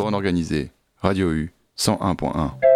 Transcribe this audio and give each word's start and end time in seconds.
Borne 0.00 0.14
organisée, 0.14 0.70
Radio 1.02 1.30
U 1.30 1.52
101.1. 1.76 2.69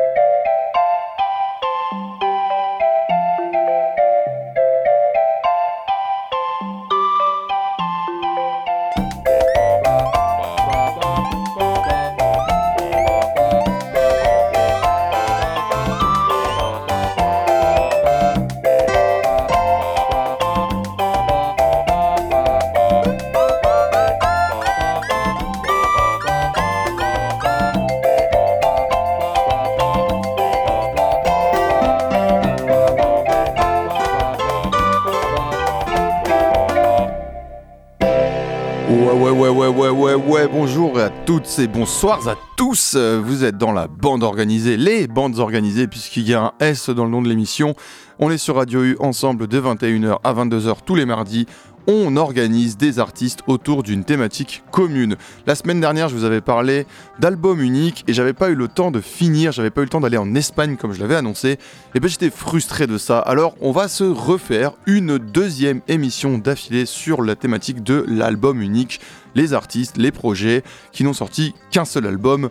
et 41.59 41.67
bonsoirs 41.67 42.27
à 42.29 42.37
tous. 42.57 42.97
Vous 42.97 43.45
êtes 43.45 43.59
dans 43.59 43.73
la 43.73 43.87
bande 43.87 44.23
organisée, 44.23 44.77
les 44.77 45.07
bandes 45.07 45.39
organisées, 45.39 45.87
puisqu'il 45.87 46.27
y 46.29 46.33
a 46.33 46.43
un 46.43 46.53
S 46.59 46.89
dans 46.89 47.05
le 47.05 47.11
nom 47.11 47.21
de 47.21 47.29
l'émission. 47.29 47.75
On 48.19 48.31
est 48.31 48.39
sur 48.39 48.57
Radio 48.57 48.83
U 48.83 48.97
ensemble 48.99 49.47
de 49.47 49.61
21h 49.61 50.19
à 50.25 50.33
22h 50.33 50.77
tous 50.87 50.95
les 50.95 51.05
mardis 51.05 51.47
on 51.87 52.17
organise 52.17 52.77
des 52.77 52.99
artistes 52.99 53.41
autour 53.47 53.83
d'une 53.83 54.05
thématique 54.05 54.63
commune. 54.71 55.17
La 55.47 55.55
semaine 55.55 55.81
dernière, 55.81 56.09
je 56.09 56.15
vous 56.15 56.25
avais 56.25 56.41
parlé 56.41 56.87
d'albums 57.19 57.61
uniques 57.61 58.05
et 58.09 58.13
j'avais 58.13 58.33
pas 58.33 58.51
eu 58.51 58.55
le 58.55 58.69
temps 58.69 58.91
de 58.91 59.01
finir, 59.01 59.53
j'avais 59.53 59.71
pas 59.71 59.83
eu 59.83 59.85
le 59.85 59.91
temps 59.91 60.01
d'aller 60.01 60.17
en 60.17 60.35
Espagne 60.35 60.77
comme 60.77 60.93
je 60.93 61.01
l'avais 61.01 61.17
annoncé. 61.17 61.59
Et 61.95 62.01
ben 62.01 62.09
j'étais 62.09 62.31
frustré 62.31 62.87
de 62.87 62.99
ça. 62.99 63.19
Alors 63.19 63.55
on 63.61 63.73
va 63.73 63.89
se 63.89 64.05
refaire 64.05 64.73
une 64.87 65.19
deuxième 65.19 65.81
émission 65.89 66.39
d'affilée 66.39 66.87
sur 66.87 67.23
la 67.23 67.37
thématique 67.37 67.83
de 67.83 68.05
l'album 68.09 68.61
unique, 68.61 69.01
les 69.35 69.53
artistes, 69.53 69.97
les 69.97 70.13
projets 70.13 70.63
qui 70.93 71.05
n'ont 71.05 71.13
sorti 71.13 71.55
qu'un 71.71 71.85
seul 71.85 72.07
album. 72.07 72.51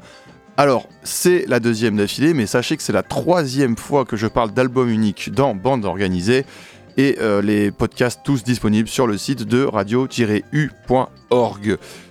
Alors, 0.55 0.87
c'est 1.01 1.45
la 1.47 1.59
deuxième 1.59 1.97
d'affilée, 1.97 2.35
mais 2.35 2.45
sachez 2.45 2.77
que 2.77 2.83
c'est 2.83 2.93
la 2.93 3.01
troisième 3.01 3.75
fois 3.75 4.05
que 4.05 4.15
je 4.15 4.27
parle 4.27 4.51
d'album 4.51 4.87
unique 4.87 5.31
dans 5.31 5.55
Bande 5.55 5.83
Organisée 5.83 6.45
et 6.97 7.17
euh, 7.19 7.41
les 7.41 7.71
podcasts 7.71 8.21
tous 8.23 8.43
disponibles 8.43 8.87
sur 8.87 9.07
le 9.07 9.17
site 9.17 9.43
de 9.43 9.63
radio-u.org. 9.63 10.17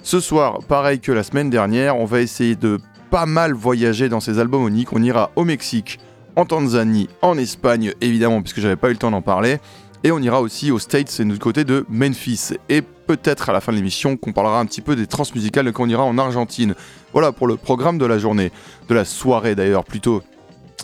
Ce 0.02 0.20
soir, 0.20 0.58
pareil 0.66 1.00
que 1.00 1.12
la 1.12 1.22
semaine 1.22 1.50
dernière, 1.50 1.96
on 1.96 2.04
va 2.04 2.20
essayer 2.20 2.56
de 2.56 2.78
pas 3.10 3.26
mal 3.26 3.52
voyager 3.52 4.08
dans 4.08 4.20
ces 4.20 4.38
albums 4.38 4.66
uniques. 4.66 4.92
On 4.92 5.02
ira 5.02 5.30
au 5.36 5.44
Mexique, 5.44 6.00
en 6.36 6.44
Tanzanie, 6.46 7.08
en 7.20 7.36
Espagne 7.38 7.92
évidemment, 8.00 8.40
puisque 8.42 8.60
j'avais 8.60 8.76
pas 8.76 8.88
eu 8.88 8.92
le 8.92 8.98
temps 8.98 9.10
d'en 9.10 9.22
parler. 9.22 9.58
Et 10.04 10.10
on 10.10 10.18
ira 10.18 10.40
aussi 10.40 10.72
aux 10.72 10.80
States, 10.80 11.08
c'est 11.10 11.24
du 11.24 11.38
côté 11.38 11.62
de 11.64 11.86
Memphis. 11.88 12.50
Et 12.68 12.82
peut-être 12.82 13.50
à 13.50 13.52
la 13.52 13.60
fin 13.60 13.70
de 13.70 13.76
l'émission 13.76 14.16
qu'on 14.16 14.32
parlera 14.32 14.58
un 14.58 14.66
petit 14.66 14.80
peu 14.80 14.96
des 14.96 15.06
transmusicales 15.06 15.68
et 15.68 15.72
qu'on 15.72 15.88
ira 15.88 16.02
en 16.02 16.18
Argentine. 16.18 16.74
Voilà 17.12 17.30
pour 17.30 17.46
le 17.46 17.56
programme 17.56 17.98
de 17.98 18.06
la 18.06 18.18
journée, 18.18 18.50
de 18.88 18.94
la 18.94 19.04
soirée 19.04 19.54
d'ailleurs 19.54 19.84
plutôt. 19.84 20.22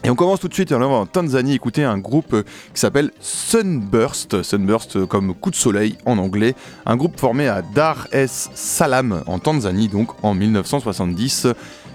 Et 0.05 0.11
on 0.11 0.15
commence 0.15 0.41
tout 0.41 0.49
de 0.49 0.55
suite 0.55 0.73
en 0.73 1.07
Tanzanie, 1.07 1.55
écouter 1.55 1.85
un 1.85 1.99
groupe 1.99 2.33
euh, 2.33 2.43
qui 2.73 2.81
s'appelle 2.81 3.11
Sunburst, 3.21 4.43
Sunburst 4.43 4.97
euh, 4.97 5.07
comme 5.07 5.35
coup 5.35 5.51
de 5.51 5.57
soleil 5.57 5.97
en 6.07 6.19
anglais, 6.19 6.55
un 6.87 6.97
groupe 6.97 7.19
formé 7.19 7.49
à 7.49 7.63
Dar 7.63 8.07
es 8.13 8.27
Salaam 8.29 9.23
en 9.27 9.39
Tanzanie, 9.39 9.89
donc 9.89 10.11
en 10.23 10.35
1970, 10.35 11.49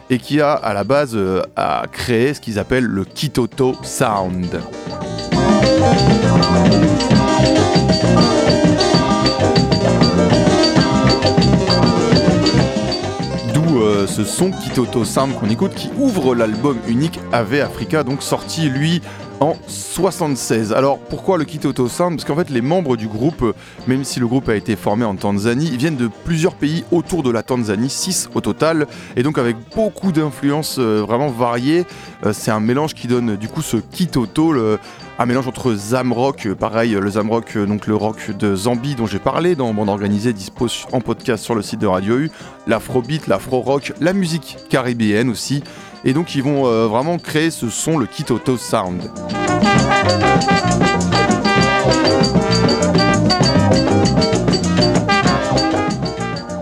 et 0.10 0.18
qui 0.18 0.42
a 0.42 0.54
à 0.54 0.74
la 0.74 0.84
base 0.84 1.16
euh, 1.16 1.42
a 1.56 1.86
créé 1.92 2.34
ce 2.34 2.42
qu'ils 2.42 2.60
appellent 2.60 2.86
le 2.86 3.06
Kitoto 3.06 3.76
Sound. 3.84 4.62
Ce 14.14 14.24
son 14.24 14.52
Kitoto 14.52 15.06
Sound 15.06 15.34
qu'on 15.34 15.50
écoute 15.50 15.74
qui 15.74 15.90
ouvre 15.98 16.36
l'album 16.36 16.78
unique 16.88 17.20
Ave 17.32 17.62
Africa, 17.62 18.04
donc 18.04 18.22
sorti 18.22 18.70
lui 18.70 19.02
en 19.40 19.56
76. 19.68 20.72
Alors 20.72 21.00
pourquoi 21.00 21.40
le 21.40 21.46
Kitoto 21.46 21.88
Sound 21.88 22.16
Parce 22.16 22.24
qu'en 22.24 22.36
fait 22.36 22.52
les 22.52 22.62
membres 22.62 22.96
du 22.96 23.08
groupe, 23.08 23.56
même 23.88 24.04
si 24.04 24.20
le 24.20 24.28
groupe 24.28 24.50
a 24.50 24.56
été 24.56 24.76
formé 24.76 25.04
en 25.04 25.16
Tanzanie, 25.16 25.76
viennent 25.78 25.96
de 25.96 26.12
plusieurs 26.26 26.54
pays 26.54 26.84
autour 26.92 27.24
de 27.24 27.32
la 27.32 27.42
Tanzanie, 27.42 27.90
6 27.90 28.30
au 28.36 28.42
total, 28.42 28.86
et 29.16 29.24
donc 29.24 29.40
avec 29.40 29.56
beaucoup 29.76 30.12
d'influences 30.12 30.78
euh, 30.78 31.02
vraiment 31.02 31.30
variées. 31.30 31.86
Euh, 32.24 32.34
c'est 32.34 32.52
un 32.52 32.60
mélange 32.60 32.94
qui 32.94 33.08
donne 33.08 33.36
du 33.36 33.48
coup 33.48 33.64
ce 33.64 33.78
Kitoto, 33.78 34.54
un 35.20 35.26
mélange 35.26 35.48
entre 35.48 35.76
Zamrock, 35.76 36.54
pareil 36.54 36.92
le 36.92 37.10
Zamrock, 37.10 37.58
donc 37.58 37.88
le 37.88 37.96
rock 37.96 38.32
de 38.32 38.56
Zambie 38.56 38.96
dont 38.96 39.06
j'ai 39.06 39.20
parlé 39.20 39.56
dans 39.56 39.74
Bande 39.74 39.90
Organisée, 39.90 40.34
dispose 40.34 40.86
en 40.92 41.02
podcast 41.02 41.44
sur 41.44 41.56
le 41.56 41.62
site 41.62 41.80
de 41.80 41.88
Radio 41.88 42.18
U, 42.18 42.32
l'afrobeat, 42.68 43.28
l'afro-rock, 43.28 43.94
la 44.02 44.14
musique 44.14 44.58
caribéenne 44.70 45.30
aussi. 45.30 45.64
Et 46.04 46.14
donc 46.14 46.36
ils 46.36 46.44
vont 46.44 46.66
euh, 46.66 46.88
vraiment 46.88 47.18
créer 47.18 47.52
ce 47.52 47.70
son, 47.70 47.98
le 47.98 48.08
Kitoto 48.08 48.58
Sound. 48.58 49.10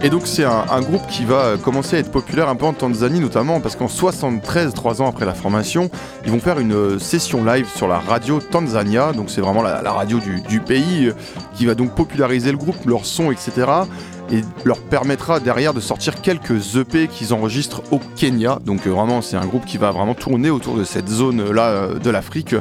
Et 0.04 0.10
donc 0.10 0.26
c'est 0.26 0.44
un, 0.44 0.82
groupe 0.82 1.06
qui 1.08 1.26
va 1.26 1.58
commencer 1.64 1.96
à 1.96 2.00
être 2.00 2.12
populaire 2.12 2.50
un 2.50 2.56
peu 2.56 2.66
en 2.66 2.74
Tanzanie 2.74 3.20
notamment 3.20 3.60
parce 3.60 3.76
qu'en 3.76 3.88
73, 3.88 4.74
trois 4.74 5.02
ans 5.02 5.08
après 5.08 5.26
la 5.26 5.36
formation, 5.36 5.92
ils 6.26 6.32
vont 6.32 6.40
faire 6.40 6.58
une 6.58 6.74
euh, 6.74 7.00
session 7.00 7.46
live 7.46 7.68
sur 7.76 7.88
la 7.88 8.00
radio 8.00 8.40
Tanzania, 8.40 9.14
donc 9.14 9.30
c'est 9.30 9.42
vraiment 9.42 9.62
la, 9.62 9.92
radio 9.92 10.18
du, 10.18 10.42
du, 10.42 10.60
pays 10.60 11.08
euh, 11.08 11.14
qui 11.54 11.68
va 11.68 11.76
donc 11.76 11.94
populariser 11.94 12.52
le 12.52 12.58
groupe, 12.58 12.84
leur 12.86 13.06
son, 13.06 13.32
etc 13.32 13.84
et 14.32 14.42
leur 14.64 14.80
permettra 14.80 15.40
derrière 15.40 15.74
de 15.74 15.80
sortir 15.80 16.22
quelques 16.22 16.78
EP 16.78 17.08
qu'ils 17.08 17.34
enregistrent 17.34 17.84
au 17.92 18.00
Kenya. 18.16 18.60
Donc 18.66 18.88
euh, 18.88 18.90
vraiment 18.90 19.22
c'est 19.22 19.38
un 19.38 19.46
groupe 19.46 19.66
qui 19.66 19.78
va 19.78 19.92
vraiment 19.92 20.14
tourner 20.14 20.50
autour 20.50 20.76
de 20.76 20.84
cette 20.84 21.10
zone 21.10 21.52
là 21.52 21.68
euh, 21.68 22.00
de 22.00 22.10
l'Afrique. 22.10 22.56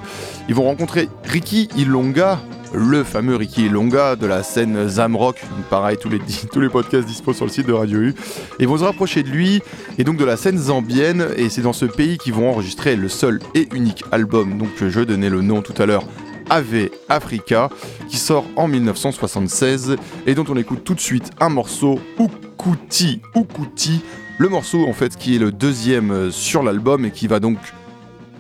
Ils 0.48 0.54
vont 0.54 0.64
rencontrer 0.64 1.08
Ricky 1.24 1.68
Ilonga, 1.76 2.40
le 2.74 3.04
fameux 3.04 3.36
Ricky 3.36 3.66
Ilonga 3.66 4.16
de 4.16 4.26
la 4.26 4.42
scène 4.42 4.88
Zamrock. 4.88 5.36
pareil, 5.68 5.96
tous 5.98 6.08
les, 6.08 6.20
tous 6.52 6.60
les 6.60 6.68
podcasts 6.68 7.06
dispo 7.06 7.32
sur 7.32 7.44
le 7.44 7.50
site 7.50 7.66
de 7.66 7.72
Radio 7.72 7.98
U. 8.00 8.14
Ils 8.58 8.68
vont 8.68 8.78
se 8.78 8.84
rapprocher 8.84 9.22
de 9.22 9.28
lui 9.28 9.62
et 9.98 10.04
donc 10.04 10.16
de 10.16 10.24
la 10.24 10.36
scène 10.36 10.58
zambienne. 10.58 11.28
Et 11.36 11.48
c'est 11.48 11.62
dans 11.62 11.72
ce 11.72 11.84
pays 11.84 12.18
qu'ils 12.18 12.34
vont 12.34 12.50
enregistrer 12.50 12.96
le 12.96 13.08
seul 13.08 13.40
et 13.54 13.68
unique 13.74 14.04
album. 14.12 14.58
Donc 14.58 14.70
je 14.80 15.00
donnais 15.00 15.30
le 15.30 15.42
nom 15.42 15.62
tout 15.62 15.80
à 15.80 15.86
l'heure 15.86 16.04
Ave 16.50 16.88
Africa, 17.08 17.70
qui 18.08 18.16
sort 18.16 18.44
en 18.56 18.68
1976 18.68 19.96
et 20.26 20.34
dont 20.34 20.44
on 20.48 20.56
écoute 20.56 20.82
tout 20.84 20.94
de 20.94 21.00
suite 21.00 21.30
un 21.38 21.48
morceau 21.48 22.00
Ukuti 22.18 23.22
Ukuti, 23.36 24.02
le 24.38 24.48
morceau 24.48 24.86
en 24.88 24.92
fait 24.92 25.16
qui 25.16 25.36
est 25.36 25.38
le 25.38 25.52
deuxième 25.52 26.10
euh, 26.10 26.30
sur 26.30 26.62
l'album 26.62 27.04
et 27.04 27.12
qui 27.12 27.28
va 27.28 27.38
donc 27.38 27.58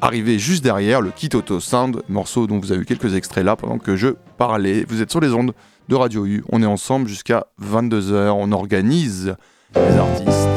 arriver 0.00 0.38
juste 0.38 0.64
derrière 0.64 1.00
le 1.00 1.10
Kitoto 1.10 1.60
Sound, 1.60 2.02
morceau 2.08 2.46
dont 2.46 2.58
vous 2.58 2.72
avez 2.72 2.82
eu 2.82 2.84
quelques 2.84 3.14
extraits 3.14 3.44
là 3.44 3.56
pendant 3.56 3.78
que 3.78 3.96
je 3.96 4.08
parlais. 4.38 4.84
Vous 4.88 5.02
êtes 5.02 5.10
sur 5.10 5.20
les 5.20 5.32
ondes 5.32 5.52
de 5.88 5.94
Radio 5.94 6.24
U, 6.26 6.44
on 6.50 6.62
est 6.62 6.66
ensemble 6.66 7.08
jusqu'à 7.08 7.46
22h, 7.62 8.30
on 8.30 8.52
organise 8.52 9.34
les 9.74 9.96
artistes. 9.96 10.48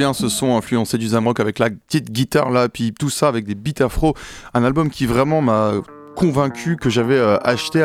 Bien, 0.00 0.14
ce 0.14 0.30
son 0.30 0.56
influencé 0.56 0.96
du 0.96 1.08
Zamrock 1.08 1.40
avec 1.40 1.58
la 1.58 1.68
petite 1.68 2.10
guitare 2.10 2.50
là, 2.50 2.70
puis 2.70 2.94
tout 2.98 3.10
ça 3.10 3.28
avec 3.28 3.44
des 3.44 3.54
beats 3.54 3.84
afro. 3.84 4.14
Un 4.54 4.64
album 4.64 4.88
qui 4.88 5.04
vraiment 5.04 5.42
m'a 5.42 5.72
convaincu 6.16 6.76
que 6.76 6.88
j'avais 6.88 7.18
euh, 7.18 7.36
acheté 7.44 7.84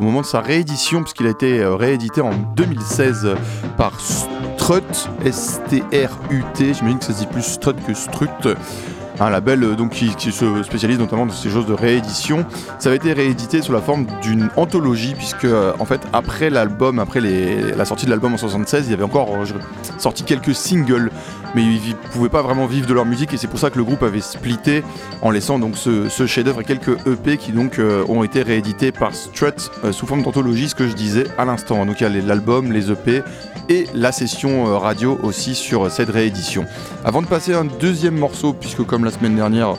au 0.00 0.02
moment 0.02 0.22
de 0.22 0.26
sa 0.26 0.40
réédition, 0.40 1.02
puisqu'il 1.02 1.26
a 1.26 1.30
été 1.30 1.60
euh, 1.60 1.74
réédité 1.74 2.22
en 2.22 2.30
2016 2.56 3.34
par 3.76 4.00
Strut, 4.00 5.10
S-T-R-U-T. 5.26 6.72
J'imagine 6.72 6.98
que 6.98 7.04
ça 7.04 7.12
se 7.12 7.18
dit 7.18 7.26
plus 7.26 7.42
Strut 7.42 7.76
que 7.86 7.92
Strut 7.92 8.56
un 9.20 9.30
label 9.30 9.62
euh, 9.62 9.74
donc, 9.74 9.90
qui, 9.90 10.32
se 10.32 10.62
spécialise 10.62 10.98
notamment 10.98 11.26
dans 11.26 11.32
ces 11.32 11.50
choses 11.50 11.66
de 11.66 11.74
réédition. 11.74 12.46
Ça 12.78 12.88
avait 12.88 12.96
été 12.96 13.12
réédité 13.12 13.62
sous 13.62 13.72
la 13.72 13.80
forme 13.80 14.06
d'une 14.22 14.48
anthologie, 14.56 15.14
puisque 15.14 15.46
en 15.78 15.84
fait 15.84 16.00
après 16.12 16.50
l'album, 16.50 16.98
après 16.98 17.20
la 17.20 17.84
sortie 17.84 18.06
de 18.06 18.10
l'album 18.10 18.34
en 18.34 18.38
76, 18.38 18.86
il 18.86 18.90
y 18.90 18.94
avait 18.94 19.02
encore 19.02 19.28
sorti 19.98 20.24
quelques 20.24 20.54
singles, 20.54 21.10
mais 21.54 21.62
ils 21.62 21.94
pouvaient 22.12 22.28
pas 22.28 22.42
vraiment 22.42 22.66
vivre 22.66 22.86
de 22.86 22.94
leur 22.94 23.04
musique 23.04 23.32
et 23.34 23.36
c'est 23.36 23.46
pour 23.46 23.58
ça 23.58 23.70
que 23.70 23.78
le 23.78 23.84
groupe 23.84 24.02
avait 24.02 24.20
splitté 24.20 24.82
en 25.20 25.30
laissant 25.30 25.58
donc 25.58 25.76
ce, 25.76 26.08
chef-d'œuvre 26.26 26.60
et 26.60 26.64
quelques 26.64 27.06
EP 27.06 27.36
qui 27.36 27.52
donc 27.52 27.80
ont 28.08 28.22
été 28.22 28.42
réédités 28.42 28.92
par 28.92 29.14
Strut 29.14 29.70
sous 29.90 30.06
forme 30.06 30.22
d'anthologie, 30.22 30.68
ce 30.68 30.74
que 30.74 30.88
je 30.88 30.94
disais 30.94 31.24
à 31.38 31.44
l'instant. 31.44 31.84
Donc 31.84 32.00
il 32.00 32.04
y 32.04 32.06
a 32.06 32.22
l'album, 32.26 32.72
les 32.72 32.90
EP 32.90 33.22
et 33.68 33.86
la 33.94 34.12
session 34.12 34.78
radio 34.78 35.18
aussi 35.22 35.54
sur 35.54 35.90
cette 35.90 36.10
réédition. 36.10 36.64
Avant 37.04 37.22
de 37.22 37.26
passer 37.26 37.54
à 37.54 37.60
un 37.60 37.64
deuxième 37.64 38.16
morceau, 38.16 38.52
puisque 38.52 38.84
comme 38.84 39.04
la 39.04 39.10
semaine 39.10 39.36
dernière, 39.36 39.76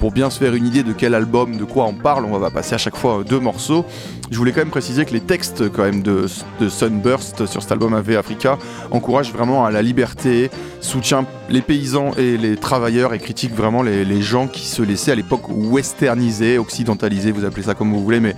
pour 0.00 0.12
bien 0.12 0.30
se 0.30 0.38
faire 0.38 0.54
une 0.54 0.66
idée 0.66 0.82
de 0.82 0.92
quel 0.92 1.14
album, 1.14 1.56
de 1.56 1.64
quoi 1.64 1.84
on 1.84 1.94
parle, 1.94 2.24
on 2.24 2.38
va 2.38 2.50
passer 2.50 2.74
à 2.74 2.78
chaque 2.78 2.96
fois 2.96 3.24
deux 3.28 3.40
morceaux. 3.40 3.84
Je 4.30 4.36
voulais 4.36 4.52
quand 4.52 4.60
même 4.60 4.70
préciser 4.70 5.04
que 5.04 5.12
les 5.12 5.20
textes 5.20 5.70
quand 5.70 5.84
même 5.84 6.02
de, 6.02 6.26
Sunburst 6.68 7.46
sur 7.46 7.62
cet 7.62 7.72
album 7.72 7.94
AV 7.94 8.16
Africa 8.16 8.58
encouragent 8.90 9.32
vraiment 9.32 9.64
à 9.64 9.70
la 9.70 9.82
liberté, 9.82 10.50
soutient 10.80 11.24
les 11.48 11.62
paysans 11.62 12.12
et 12.16 12.36
les 12.36 12.56
travailleurs 12.56 13.14
et 13.14 13.18
critiquent 13.18 13.54
vraiment 13.54 13.82
les, 13.82 14.22
gens 14.22 14.46
qui 14.46 14.66
se 14.66 14.82
laissaient 14.82 15.12
à 15.12 15.14
l'époque 15.14 15.48
westerniser, 15.48 16.58
occidentaliser, 16.58 17.32
vous 17.32 17.44
appelez 17.44 17.62
ça 17.62 17.74
comme 17.74 17.92
vous 17.92 18.02
voulez, 18.02 18.20
mais 18.20 18.34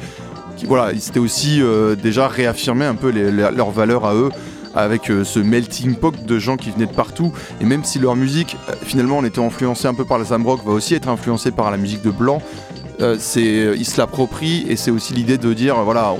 voilà, 0.67 0.93
c'était 0.99 1.21
aussi 1.21 1.63
euh, 1.63 1.95
déjà 1.95 2.27
réaffirmer 2.27 2.85
un 2.85 2.97
peu 2.97 3.11
leurs 3.11 3.71
valeurs 3.71 4.05
à 4.05 4.15
eux 4.15 4.31
avec 4.79 5.11
euh, 5.11 5.25
ce 5.25 5.41
melting 5.41 5.97
pot 5.97 6.15
de 6.25 6.39
gens 6.39 6.57
qui 6.57 6.71
venaient 6.71 6.87
de 6.87 6.95
partout. 6.95 7.33
Et 7.61 7.65
même 7.65 7.85
si 7.85 7.99
leur 7.99 8.17
musique, 8.17 8.57
euh, 8.69 8.75
finalement, 8.83 9.19
on 9.19 9.25
était 9.25 9.41
influencé 9.41 9.89
un 9.89 9.95
peu 9.95 10.05
par 10.05 10.19
le 10.19 10.25
Sam 10.25 10.47
Rock, 10.47 10.61
va 10.65 10.73
aussi 10.73 10.95
être 10.95 11.09
influencée 11.09 11.51
par 11.51 11.71
la 11.71 11.77
musique 11.77 12.03
de 12.03 12.11
Blanc. 12.11 12.41
Euh, 13.01 13.17
c'est, 13.19 13.75
ils 13.77 13.85
se 13.85 13.99
l'approprient 13.99 14.67
et 14.69 14.77
c'est 14.77 14.91
aussi 14.91 15.15
l'idée 15.15 15.39
de 15.39 15.53
dire 15.53 15.77
voilà, 15.83 16.15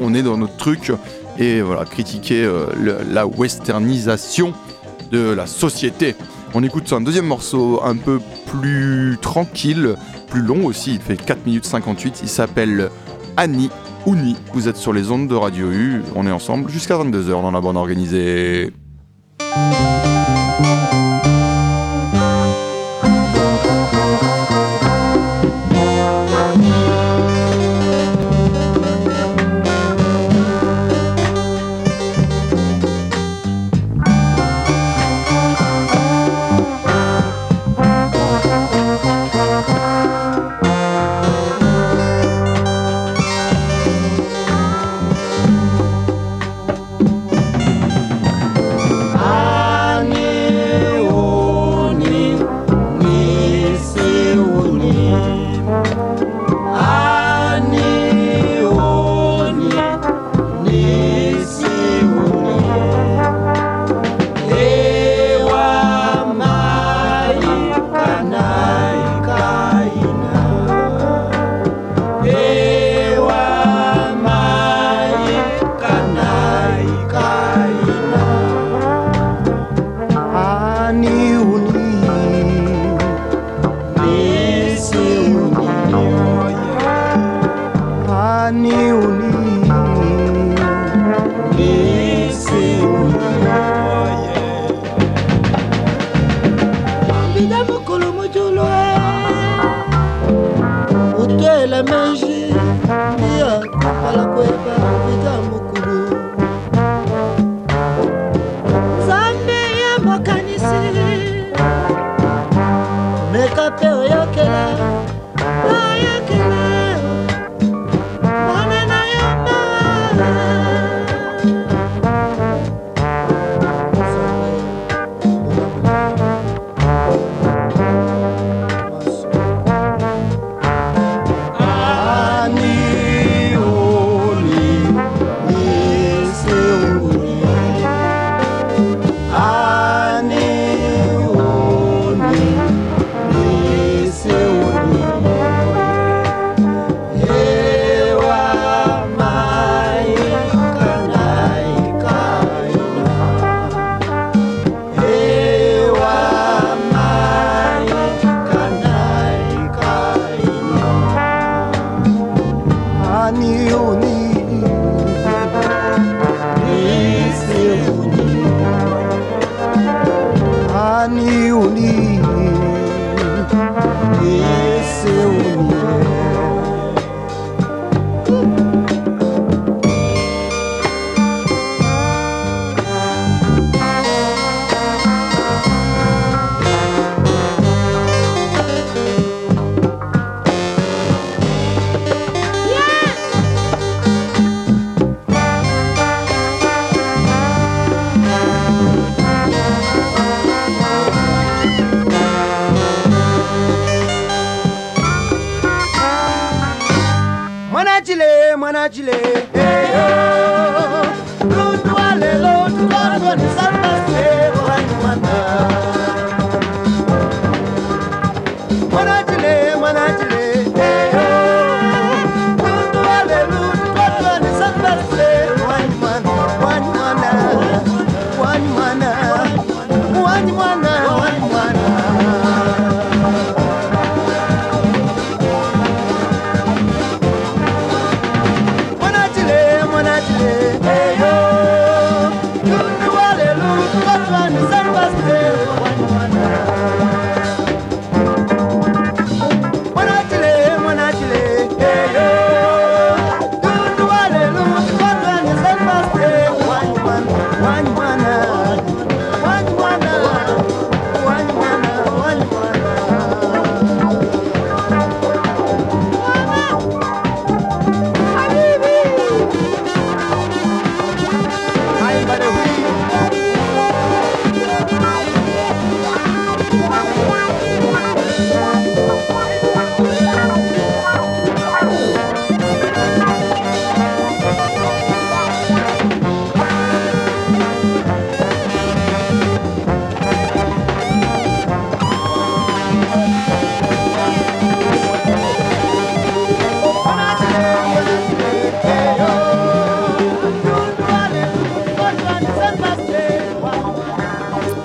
on, 0.00 0.14
est 0.14 0.22
dans 0.22 0.36
notre 0.36 0.56
truc 0.56 0.92
et 1.38 1.60
voilà, 1.60 1.84
critiquer 1.84 2.48
la 3.10 3.26
westernisation 3.26 4.54
de 5.10 5.30
la 5.30 5.46
société. 5.46 6.14
On 6.54 6.62
écoute 6.62 6.90
un 6.92 7.02
deuxième 7.02 7.26
morceau 7.26 7.80
un 7.84 7.96
peu 7.96 8.20
plus 8.46 9.18
tranquille, 9.20 9.96
plus 10.28 10.40
long 10.40 10.64
aussi, 10.64 10.94
il 10.94 11.00
fait 11.00 11.16
4 11.16 11.44
minutes 11.44 11.66
58, 11.66 12.20
il 12.22 12.28
s'appelle 12.28 12.90
Annie 13.36 13.70
Ouni. 14.06 14.36
Vous 14.52 14.68
êtes 14.68 14.76
sur 14.76 14.92
les 14.92 15.10
ondes 15.10 15.28
de 15.28 15.34
Radio 15.34 15.70
U. 15.70 16.02
On 16.14 16.26
est 16.26 16.30
ensemble 16.30 16.70
jusqu'à 16.70 16.96
22h 16.96 17.30
dans 17.30 17.50
la 17.50 17.60
bande 17.60 17.76
organisée. 17.76 18.72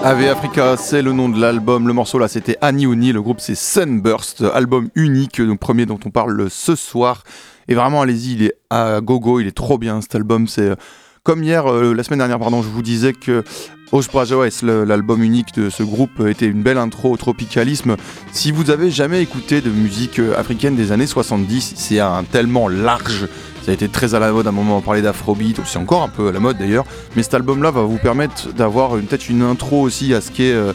Ave 0.10 0.28
Africa, 0.28 0.76
c'est 0.76 1.04
le 1.04 1.14
nom 1.14 1.30
de 1.30 1.40
l'album. 1.40 1.88
Le 1.88 1.94
morceau 1.94 2.18
là, 2.18 2.28
c'était 2.28 2.58
Annie 2.62 2.88
Oni. 2.88 3.12
Le 3.12 3.22
groupe, 3.22 3.40
c'est 3.40 3.54
Sunburst, 3.54 4.42
album 4.42 4.90
unique, 4.96 5.38
le 5.38 5.56
premier 5.56 5.86
dont 5.86 6.00
on 6.04 6.10
parle 6.10 6.50
ce 6.50 6.76
soir. 6.76 7.22
Et 7.68 7.76
vraiment, 7.76 8.02
allez-y, 8.02 8.34
il 8.34 8.44
est 8.46 8.56
à 8.72 9.02
gogo, 9.02 9.40
il 9.40 9.46
est 9.46 9.56
trop 9.56 9.78
bien 9.78 10.02
cet 10.02 10.16
album. 10.16 10.48
C'est 10.48 10.70
euh, 10.70 10.76
comme 11.22 11.44
hier, 11.44 11.72
euh, 11.72 11.94
la 11.94 12.02
semaine 12.02 12.18
dernière, 12.18 12.40
pardon, 12.40 12.64
je 12.64 12.70
vous 12.70 12.82
disais 12.82 13.14
que 13.14 13.44
Osprajoes, 13.92 14.64
l'album 14.64 15.22
unique 15.22 15.54
de 15.54 15.70
ce 15.70 15.84
groupe, 15.84 16.22
était 16.28 16.48
une 16.48 16.64
belle 16.64 16.80
intro 16.80 17.12
au 17.12 17.18
tropicalisme. 17.18 17.96
Si 18.32 18.52
vous 18.52 18.72
avez 18.72 18.90
jamais 18.90 19.22
écouté 19.22 19.62
de 19.62 19.70
musique 19.70 20.18
euh, 20.18 20.36
africaine 20.40 20.76
des 20.76 20.92
années 20.92 21.06
70, 21.06 21.74
c'est 21.76 22.00
un 22.00 22.24
tellement 22.24 22.68
large 22.68 23.28
ça 23.64 23.72
a 23.72 23.74
été 23.74 23.88
très 23.88 24.16
à 24.16 24.20
la 24.20 24.32
mode 24.32 24.48
à 24.48 24.50
un 24.50 24.54
moment, 24.54 24.78
on 24.78 24.82
parlait 24.82 25.02
d'afrobeat, 25.02 25.60
c'est 25.66 25.78
encore 25.78 26.04
un 26.04 26.10
peu 26.10 26.30
à 26.30 26.32
la 26.32 26.40
mode 26.40 26.58
d'ailleurs, 26.58 26.86
mais 27.16 27.24
cet 27.24 27.34
album-là 27.34 27.72
va 27.72 27.84
vous 27.84 27.98
permettre 27.98 28.54
d'avoir 28.54 28.92
peut-être 28.92 29.30
une 29.30 29.42
intro 29.42 29.82
aussi 29.82 30.14
à 30.14 30.22
ce 30.22 30.32
qu'est 30.32 30.54
euh, 30.54 30.74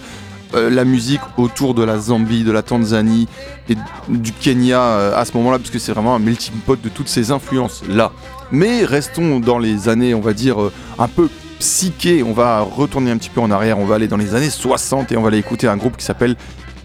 euh, 0.54 0.70
la 0.70 0.84
musique 0.84 1.20
autour 1.36 1.74
de 1.74 1.82
la 1.82 1.98
Zambie, 1.98 2.44
de 2.44 2.52
la 2.52 2.62
Tanzanie 2.62 3.26
et 3.68 3.76
du 4.08 4.32
Kenya 4.32 4.80
euh, 4.80 5.16
à 5.16 5.24
ce 5.24 5.36
moment-là, 5.36 5.58
parce 5.58 5.70
que 5.70 5.78
c'est 5.78 5.92
vraiment 5.92 6.14
un 6.14 6.20
melting 6.20 6.54
pot 6.66 6.80
de 6.80 6.88
toutes 6.88 7.08
ces 7.08 7.30
influences-là. 7.30 8.12
Mais 8.52 8.84
restons 8.84 9.40
dans 9.40 9.58
les 9.58 9.88
années, 9.88 10.14
on 10.14 10.20
va 10.20 10.32
dire, 10.32 10.56
un 10.98 11.08
peu 11.08 11.28
psyché, 11.58 12.22
on 12.22 12.32
va 12.32 12.60
retourner 12.60 13.10
un 13.10 13.16
petit 13.16 13.30
peu 13.30 13.40
en 13.40 13.50
arrière, 13.50 13.78
on 13.78 13.86
va 13.86 13.96
aller 13.96 14.06
dans 14.08 14.16
les 14.16 14.34
années 14.34 14.50
60 14.50 15.10
et 15.12 15.16
on 15.16 15.22
va 15.22 15.28
aller 15.28 15.38
écouter 15.38 15.66
un 15.66 15.76
groupe 15.76 15.96
qui 15.96 16.04
s'appelle 16.04 16.36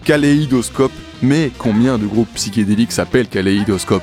Kaléidoscope. 0.04 0.92
Mais 1.22 1.50
combien 1.58 1.98
de 1.98 2.06
groupes 2.06 2.32
psychédéliques 2.34 2.92
s'appellent 2.92 3.28
Kaléidoscope 3.28 4.02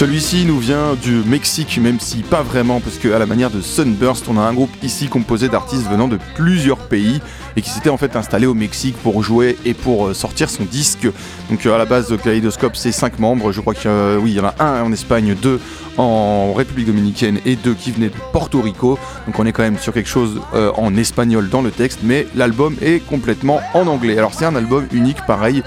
Celui-ci 0.00 0.46
nous 0.46 0.58
vient 0.58 0.94
du 0.94 1.16
Mexique, 1.26 1.78
même 1.78 2.00
si 2.00 2.22
pas 2.22 2.42
vraiment, 2.42 2.80
parce 2.80 2.96
qu'à 2.96 3.18
la 3.18 3.26
manière 3.26 3.50
de 3.50 3.60
Sunburst, 3.60 4.28
on 4.30 4.38
a 4.38 4.40
un 4.40 4.54
groupe 4.54 4.70
ici 4.82 5.08
composé 5.08 5.50
d'artistes 5.50 5.86
venant 5.90 6.08
de 6.08 6.18
plusieurs 6.36 6.78
pays 6.78 7.20
et 7.56 7.62
qui 7.62 7.70
s'était 7.70 7.90
en 7.90 7.96
fait 7.96 8.16
installé 8.16 8.46
au 8.46 8.54
Mexique 8.54 8.96
pour 9.02 9.22
jouer 9.22 9.56
et 9.64 9.74
pour 9.74 10.08
euh, 10.08 10.14
sortir 10.14 10.50
son 10.50 10.64
disque. 10.64 11.08
Donc 11.50 11.66
euh, 11.66 11.74
à 11.74 11.78
la 11.78 11.84
base, 11.84 12.08
de 12.08 12.16
Kaleidoscope, 12.16 12.76
c'est 12.76 12.92
5 12.92 13.18
membres. 13.18 13.52
Je 13.52 13.60
crois 13.60 13.74
qu'il 13.74 13.90
y, 13.90 14.16
oui, 14.16 14.32
il 14.32 14.36
y 14.36 14.40
en 14.40 14.46
a 14.46 14.54
un 14.58 14.82
en 14.82 14.92
Espagne, 14.92 15.34
deux 15.34 15.60
en 15.98 16.52
République 16.54 16.86
dominicaine 16.86 17.40
et 17.44 17.56
deux 17.56 17.74
qui 17.74 17.90
venaient 17.92 18.08
de 18.08 18.14
Porto 18.32 18.60
Rico. 18.60 18.98
Donc 19.26 19.38
on 19.38 19.46
est 19.46 19.52
quand 19.52 19.62
même 19.62 19.78
sur 19.78 19.92
quelque 19.92 20.08
chose 20.08 20.40
euh, 20.54 20.70
en 20.76 20.96
espagnol 20.96 21.48
dans 21.48 21.62
le 21.62 21.70
texte, 21.70 22.00
mais 22.02 22.26
l'album 22.34 22.76
est 22.80 23.04
complètement 23.06 23.60
en 23.74 23.86
anglais. 23.86 24.16
Alors 24.16 24.34
c'est 24.34 24.44
un 24.46 24.56
album 24.56 24.86
unique, 24.92 25.24
pareil, 25.26 25.62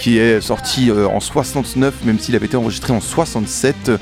qui 0.00 0.18
est 0.18 0.40
sorti 0.40 0.90
en 0.90 1.20
69, 1.20 2.04
même 2.04 2.18
s'il 2.18 2.34
avait 2.34 2.46
été 2.46 2.56
enregistré 2.56 2.92
en 2.92 3.00
67 3.00 3.92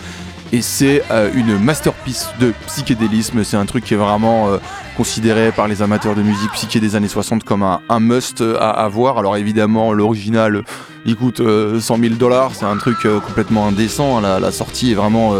et 0.53 0.63
c'est 0.63 1.03
euh, 1.11 1.31
une 1.35 1.59
masterpiece 1.59 2.29
de 2.41 2.53
psychédélisme. 2.67 3.43
C'est 3.45 3.57
un 3.57 3.67
truc 3.67 3.85
qui 3.85 3.95
est 3.95 3.99
vraiment 3.99 4.49
euh, 4.49 4.59
considéré 4.97 5.53
par 5.53 5.69
les 5.69 5.83
amateurs 5.83 6.15
de 6.15 6.23
musique 6.23 6.53
psyché 6.53 6.81
des 6.81 6.95
années 6.97 7.09
60 7.09 7.45
comme 7.45 7.63
un, 7.63 8.01
must 8.01 8.43
à 8.61 8.71
avoir. 8.71 9.19
Alors 9.19 9.37
évidemment, 9.37 9.93
l'original, 9.93 10.63
il 11.05 11.17
coûte 11.17 11.39
100 11.39 11.45
euh, 11.45 11.79
000 11.81 12.15
dollars. 12.15 12.53
C'est 12.55 12.65
un 12.65 12.77
truc 12.77 12.99
complètement 13.27 13.67
indécent. 13.67 14.21
La, 14.21 14.53
sortie 14.53 14.93
est 14.93 14.95
vraiment. 14.95 15.35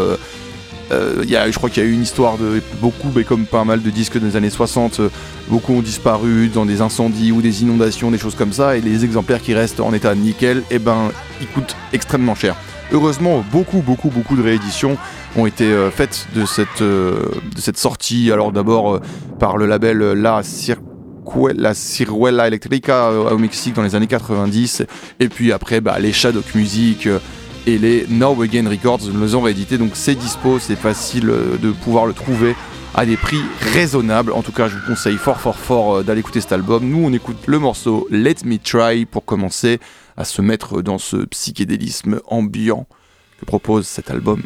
Je 0.91 1.57
crois 1.57 1.69
qu'il 1.69 1.83
y 1.83 1.85
a 1.85 1.89
eu 1.89 1.93
une 1.93 2.03
histoire 2.03 2.37
de 2.37 2.61
beaucoup, 2.81 3.11
mais 3.15 3.23
comme 3.23 3.45
pas 3.45 3.63
mal 3.63 3.81
de 3.81 3.89
disques 3.89 4.17
des 4.17 4.35
années 4.35 4.49
60, 4.49 5.01
beaucoup 5.47 5.73
ont 5.73 5.81
disparu 5.81 6.49
dans 6.49 6.65
des 6.65 6.81
incendies 6.81 7.31
ou 7.31 7.41
des 7.41 7.63
inondations, 7.63 8.11
des 8.11 8.17
choses 8.17 8.35
comme 8.35 8.53
ça, 8.53 8.75
et 8.75 8.81
les 8.81 9.05
exemplaires 9.05 9.41
qui 9.41 9.53
restent 9.53 9.79
en 9.79 9.93
état 9.93 10.13
nickel, 10.15 10.63
eh 10.69 10.79
ben, 10.79 11.11
ils 11.39 11.47
coûtent 11.47 11.75
extrêmement 11.93 12.35
cher. 12.35 12.55
Heureusement, 12.93 13.43
beaucoup, 13.51 13.81
beaucoup, 13.81 14.09
beaucoup 14.09 14.37
de 14.37 14.41
rééditions 14.41 14.97
ont 15.35 15.45
été 15.45 15.65
euh, 15.65 15.91
faites 15.91 16.27
de 16.33 16.45
cette, 16.45 16.81
euh, 16.81 17.19
de 17.53 17.59
cette 17.59 17.77
sortie. 17.77 18.31
Alors 18.31 18.53
d'abord 18.53 18.95
euh, 18.95 19.01
par 19.39 19.57
le 19.57 19.65
label 19.65 19.97
La 20.13 20.41
la 21.55 21.73
Ciruela 21.73 22.47
Electrica 22.47 23.11
au 23.11 23.37
Mexique 23.37 23.73
dans 23.73 23.81
les 23.81 23.95
années 23.95 24.07
90, 24.07 24.83
et 25.19 25.27
puis 25.27 25.51
après 25.51 25.81
bah, 25.81 25.99
les 25.99 26.13
Shadok 26.13 26.55
Music 26.55 27.09
et 27.67 27.77
les 27.77 28.05
Norwegian 28.09 28.63
Records 28.69 29.01
nous 29.13 29.35
ont 29.35 29.41
réédité. 29.41 29.77
Donc 29.77 29.91
c'est 29.95 30.15
dispo, 30.15 30.57
c'est 30.57 30.77
facile 30.77 31.25
de 31.61 31.71
pouvoir 31.71 32.05
le 32.05 32.13
trouver 32.13 32.55
à 32.95 33.05
des 33.05 33.17
prix 33.17 33.41
raisonnables. 33.73 34.31
En 34.31 34.41
tout 34.41 34.53
cas, 34.53 34.69
je 34.69 34.75
vous 34.75 34.87
conseille 34.87 35.17
fort, 35.17 35.41
fort, 35.41 35.57
fort 35.57 36.03
d'aller 36.05 36.21
écouter 36.21 36.39
cet 36.39 36.53
album. 36.53 36.87
Nous, 36.87 37.05
on 37.05 37.11
écoute 37.11 37.37
le 37.45 37.59
morceau 37.59 38.07
Let 38.09 38.37
Me 38.45 38.57
Try 38.57 39.05
pour 39.05 39.25
commencer 39.25 39.81
à 40.17 40.25
se 40.25 40.41
mettre 40.41 40.81
dans 40.81 40.97
ce 40.97 41.17
psychédélisme 41.17 42.19
ambiant 42.25 42.87
que 43.39 43.45
propose 43.45 43.87
cet 43.87 44.09
album. 44.09 44.43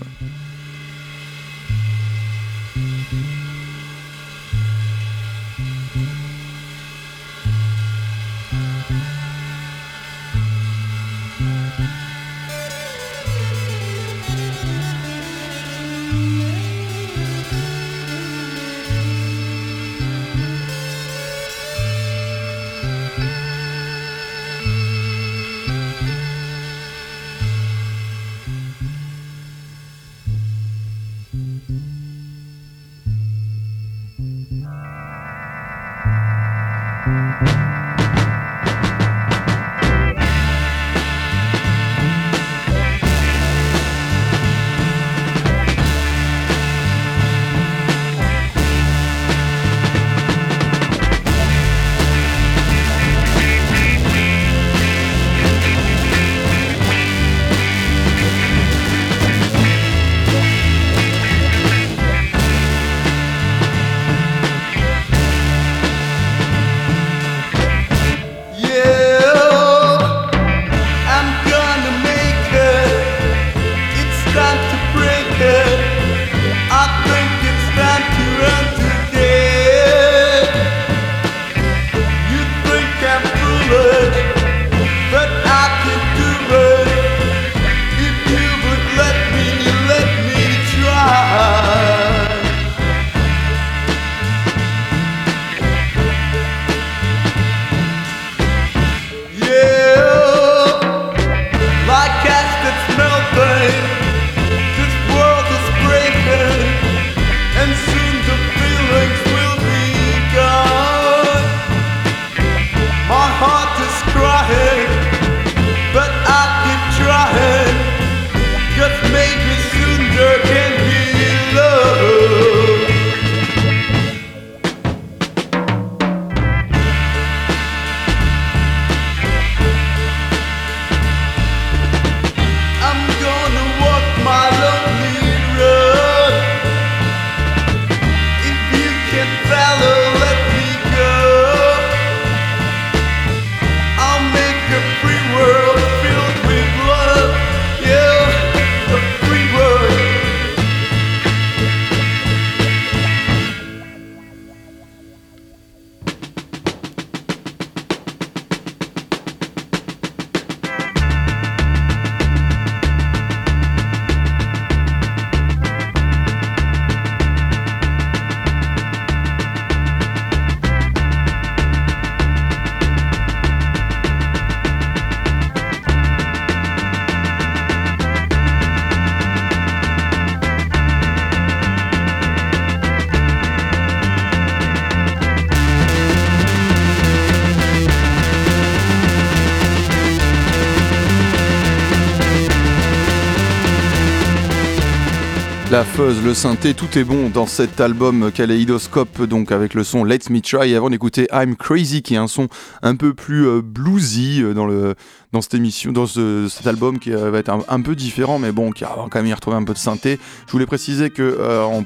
Le 196.10 196.34
synthé, 196.34 196.74
tout 196.74 196.98
est 196.98 197.04
bon 197.04 197.30
dans 197.30 197.46
cet 197.46 197.80
album 197.80 198.32
Kaleidoscope, 198.32 199.22
donc 199.24 199.52
avec 199.52 199.76
le 199.76 199.84
son 199.84 200.04
Let 200.04 200.20
Me 200.32 200.40
Try. 200.42 200.74
avant 200.74 200.90
d'écouter 200.90 201.28
I'm 201.32 201.56
Crazy, 201.56 202.02
qui 202.02 202.16
est 202.16 202.18
un 202.18 202.28
son 202.28 202.48
un 202.82 202.96
peu 202.96 203.14
plus 203.14 203.48
euh, 203.48 203.62
bluesy 203.62 204.42
euh, 204.42 204.54
dans, 204.54 204.66
le, 204.66 204.96
dans 205.32 205.42
cette 205.42 205.54
émission, 205.54 205.92
dans 205.92 206.08
cet 206.08 206.66
album 206.66 206.98
qui 206.98 207.14
euh, 207.14 207.30
va 207.30 207.38
être 207.38 207.52
un, 207.68 207.82
peu 207.82 207.96
différent, 207.96 208.40
mais 208.40 208.52
bon, 208.52 208.72
qui 208.72 208.84
va 208.84 208.96
quand 209.12 209.20
même 209.20 209.28
y 209.28 209.34
retrouver 209.34 209.58
un 209.58 209.64
peu 209.64 209.74
de 209.74 209.78
synthé. 209.78 210.20
Je 210.48 210.52
voulais 210.52 210.66
préciser 210.66 211.12
que 211.12 211.38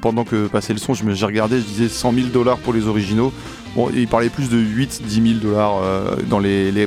pendant 0.02 0.24
que 0.24 0.48
passait 0.48 0.74
le 0.74 0.80
son, 0.80 0.94
j'ai 0.94 1.26
regardé, 1.26 1.60
je 1.60 1.66
disais 1.66 1.90
100 1.90 2.14
000 2.14 2.28
dollars 2.28 2.58
pour 2.60 2.74
les 2.74 2.88
originaux. 2.88 3.34
Bon, 3.76 3.90
il 3.94 4.08
parlait 4.08 4.30
plus 4.30 4.50
de 4.50 4.58
8-10 4.58 5.40
000 5.40 5.40
dollars 5.42 5.82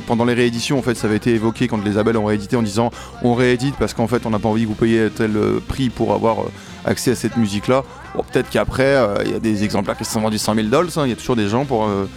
pendant 0.07 0.25
les 0.25 0.33
rééditions. 0.33 0.79
En 0.79 0.81
fait, 0.81 0.95
ça 0.95 1.07
avait 1.07 1.17
été 1.17 1.35
évoqué 1.35 1.67
quand 1.67 1.83
les 1.83 1.97
Abel 1.99 2.17
ont 2.17 2.25
réédité 2.25 2.55
en 2.55 2.63
disant 2.63 2.89
on 3.21 3.35
réédite 3.35 3.75
parce 3.77 3.93
qu'en 3.93 4.07
fait, 4.07 4.25
on 4.25 4.31
n'a 4.31 4.39
pas 4.39 4.49
envie 4.49 4.63
que 4.63 4.69
vous 4.69 4.73
payiez 4.73 5.09
tel 5.15 5.33
prix 5.67 5.89
pour 5.89 6.13
avoir 6.13 6.45
accès 6.89 7.11
à 7.11 7.15
cette 7.15 7.37
musique-là. 7.37 7.83
Peut-être 8.31 8.49
qu'après, 8.49 8.95
euh, 8.95 9.15
il 9.25 9.31
y 9.31 9.35
a 9.35 9.39
des 9.39 9.63
exemplaires 9.63 9.97
qui 9.97 10.05
se 10.05 10.11
sont 10.11 10.21
vendus 10.21 10.39
100 10.39 10.55
000 10.55 10.67
dollars, 10.67 11.05
il 11.05 11.09
y 11.09 11.13
a 11.13 11.15
toujours 11.15 11.35
des 11.35 11.47
gens 11.47 11.63
pour, 11.63 11.85
euh, 11.85 12.09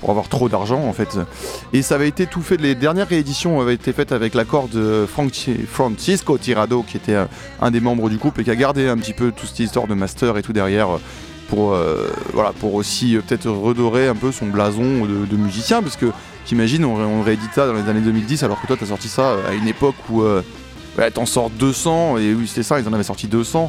pour 0.00 0.10
avoir 0.10 0.28
trop 0.28 0.48
d'argent 0.48 0.80
en 0.80 0.92
fait. 0.92 1.18
Et 1.72 1.82
ça 1.82 1.96
avait 1.96 2.08
été 2.08 2.26
tout 2.26 2.40
fait, 2.40 2.56
les 2.56 2.74
dernières 2.74 3.08
rééditions 3.08 3.60
avaient 3.60 3.74
été 3.74 3.92
faites 3.92 4.12
avec 4.12 4.34
l'accord 4.34 4.68
de 4.68 5.06
Francisco 5.06 6.38
Tirado, 6.38 6.82
qui 6.82 6.96
était 6.96 7.16
un 7.60 7.70
des 7.70 7.80
membres 7.80 8.08
du 8.08 8.16
groupe 8.16 8.38
et 8.38 8.44
qui 8.44 8.50
a 8.50 8.56
gardé 8.56 8.88
un 8.88 8.96
petit 8.96 9.12
peu 9.12 9.32
toute 9.32 9.48
cette 9.48 9.58
histoire 9.58 9.86
de 9.86 9.94
master 9.94 10.38
et 10.38 10.42
tout 10.42 10.52
derrière. 10.52 10.88
Pour, 11.48 11.72
euh, 11.72 12.08
voilà, 12.32 12.52
pour 12.52 12.74
aussi 12.74 13.16
peut-être 13.26 13.50
redorer 13.50 14.06
un 14.06 14.14
peu 14.14 14.30
son 14.30 14.46
blason 14.46 15.04
de, 15.04 15.36
musicien, 15.36 15.82
parce 15.82 15.96
que 15.96 16.06
j'imagine 16.46 16.84
on, 16.84 16.94
on 16.94 17.22
réédite 17.22 17.50
ça 17.52 17.66
dans 17.66 17.72
les 17.72 17.88
années 17.88 18.02
2010 18.02 18.44
alors 18.44 18.60
que 18.60 18.68
toi 18.68 18.76
t'as 18.78 18.86
sorti 18.86 19.08
ça 19.08 19.34
à 19.48 19.52
une 19.54 19.66
époque 19.66 19.96
où 20.08 20.22
t'en 21.12 21.26
sors 21.26 21.50
200, 21.50 22.18
et 22.18 22.34
oui 22.34 22.46
c'était 22.46 22.62
ça, 22.62 22.78
ils 22.78 22.86
en 22.86 22.92
avaient 22.92 23.02
sorti 23.02 23.26
200, 23.26 23.68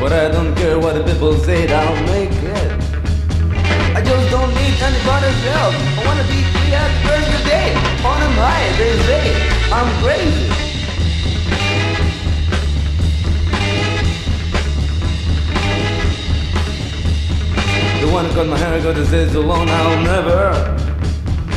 But 0.00 0.12
I 0.12 0.28
don't 0.30 0.54
care 0.54 0.78
what 0.78 0.94
the 0.94 1.02
people 1.02 1.34
say, 1.38 1.66
I'll 1.72 2.06
make 2.06 2.30
it. 2.30 2.72
I 3.96 4.00
just 4.00 4.30
don't 4.30 4.54
need 4.54 4.78
anybody's 4.80 5.42
help. 5.50 5.74
I 5.74 6.06
wanna 6.06 6.22
be 6.22 6.40
free 6.52 6.72
at 6.72 6.92
first 7.02 7.28
today. 7.36 7.74
On 8.06 8.22
a 8.22 8.30
high, 8.38 8.68
they 8.78 8.94
say 9.08 9.24
I'm 9.72 9.90
crazy. 10.00 10.46
The 18.00 18.08
one 18.12 18.24
who 18.26 18.34
got 18.36 18.46
my 18.46 18.56
hair 18.56 18.80
got 18.80 18.94
his 18.94 19.10
head 19.10 19.34
alone, 19.34 19.68
I'll 19.68 20.00
never. 20.04 20.40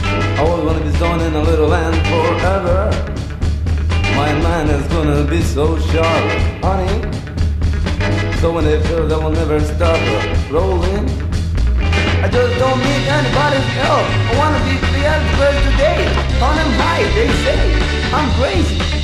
I 0.04 0.43
always 0.43 0.65
wanna 0.65 0.84
be 0.84 0.91
stoned 0.97 1.21
in 1.21 1.36
a 1.36 1.43
little 1.43 1.67
land 1.67 1.95
forever. 2.08 2.89
My 4.15 4.34
mind 4.41 4.71
is 4.71 4.88
gonna 4.88 5.23
be 5.30 5.43
so 5.43 5.77
sharp, 5.77 6.63
honey. 6.63 7.20
So 8.41 8.51
when 8.51 8.65
they 8.65 8.82
feel 8.82 9.08
they 9.08 9.15
will 9.15 9.30
never 9.30 9.60
stop 9.60 9.99
rolling 10.49 11.08
I 12.23 12.27
just 12.27 12.58
don't 12.58 12.80
need 12.80 13.06
anybody's 13.06 13.69
help 13.77 14.08
I 14.30 14.36
wanna 14.36 14.58
be 14.65 14.82
the 14.82 15.38
birds 15.38 15.62
today 15.69 16.08
On 16.41 16.56
them 16.56 16.71
high, 16.82 17.04
they 17.13 17.30
say 17.43 18.12
I'm 18.12 18.32
crazy 18.41 19.01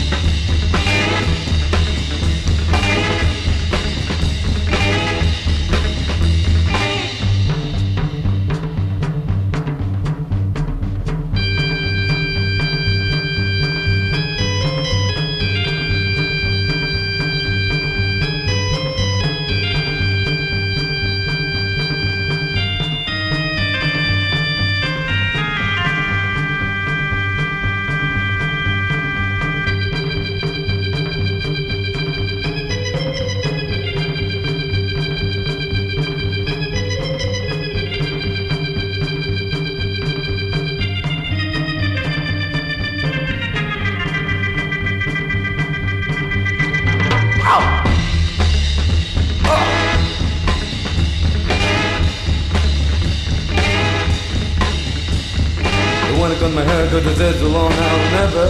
cut 56.48 56.56
my 56.56 56.64
hair, 56.64 56.88
cause 56.90 57.04
to 57.04 57.24
as 57.26 57.42
alone. 57.42 57.72
I'll 57.72 58.12
never. 58.16 58.48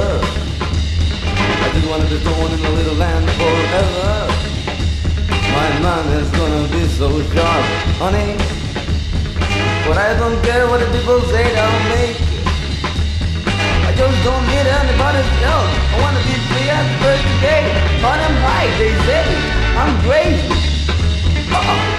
I 1.66 1.68
just 1.74 1.88
wanted 1.90 2.10
to 2.14 2.20
go 2.24 2.32
on 2.44 2.52
in 2.54 2.66
a 2.66 2.70
little 2.78 2.96
land 2.96 3.26
forever. 3.40 4.10
My 5.58 5.70
mind 5.82 6.10
is 6.22 6.30
gonna 6.32 6.68
be 6.70 6.84
so 7.00 7.10
sharp, 7.34 7.66
honey. 8.02 8.38
But 9.88 9.98
I 9.98 10.14
don't 10.20 10.38
care 10.44 10.68
what 10.68 10.80
the 10.80 10.90
people 10.96 11.22
say, 11.34 11.46
I'll 11.58 11.82
make 11.96 12.22
it. 12.22 12.46
I 13.88 13.92
just 13.98 14.18
don't 14.28 14.46
need 14.46 14.68
anybody 14.82 15.24
else. 15.52 15.74
I 15.94 15.98
wanna 16.04 16.22
be 16.30 16.36
free 16.50 16.70
as 16.78 16.88
birthday. 17.02 17.64
But 18.04 18.18
I'm 18.26 18.38
high, 18.46 18.70
they 18.78 18.94
say. 19.08 19.26
I'm 19.82 19.94
crazy. 20.06 20.50
Uh 21.50 21.64
-oh. 21.66 21.97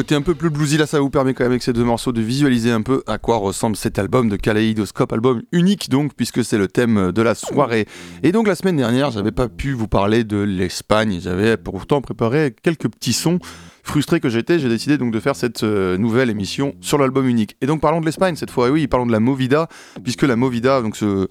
Côté 0.00 0.14
un 0.14 0.22
peu 0.22 0.34
plus 0.34 0.48
bluesy 0.48 0.78
là, 0.78 0.86
ça 0.86 0.98
vous 0.98 1.10
permet 1.10 1.34
quand 1.34 1.44
même 1.44 1.52
avec 1.52 1.62
ces 1.62 1.74
deux 1.74 1.84
morceaux 1.84 2.10
de 2.10 2.22
visualiser 2.22 2.70
un 2.70 2.80
peu 2.80 3.02
à 3.06 3.18
quoi 3.18 3.36
ressemble 3.36 3.76
cet 3.76 3.98
album 3.98 4.30
de 4.30 4.36
Kaleidoscope, 4.36 5.12
album 5.12 5.42
unique 5.52 5.90
donc 5.90 6.14
puisque 6.14 6.42
c'est 6.42 6.56
le 6.56 6.68
thème 6.68 7.12
de 7.12 7.20
la 7.20 7.34
soirée. 7.34 7.86
Et 8.22 8.32
donc 8.32 8.48
la 8.48 8.54
semaine 8.54 8.78
dernière, 8.78 9.10
j'avais 9.10 9.30
pas 9.30 9.50
pu 9.50 9.74
vous 9.74 9.88
parler 9.88 10.24
de 10.24 10.38
l'Espagne, 10.38 11.20
j'avais 11.22 11.58
pourtant 11.58 12.00
préparé 12.00 12.54
quelques 12.62 12.88
petits 12.88 13.12
sons. 13.12 13.40
Frustré 13.82 14.20
que 14.20 14.30
j'étais, 14.30 14.58
j'ai 14.58 14.70
décidé 14.70 14.96
donc 14.96 15.12
de 15.12 15.20
faire 15.20 15.36
cette 15.36 15.64
euh, 15.64 15.98
nouvelle 15.98 16.30
émission 16.30 16.74
sur 16.80 16.96
l'album 16.96 17.28
unique. 17.28 17.56
Et 17.60 17.66
donc 17.66 17.82
parlons 17.82 18.00
de 18.00 18.06
l'Espagne 18.06 18.36
cette 18.36 18.50
fois, 18.50 18.68
et 18.68 18.70
oui, 18.70 18.86
parlons 18.86 19.06
de 19.06 19.12
la 19.12 19.20
Movida, 19.20 19.68
puisque 20.02 20.22
la 20.22 20.36
Movida, 20.36 20.80
donc 20.80 20.96
ce 20.96 21.28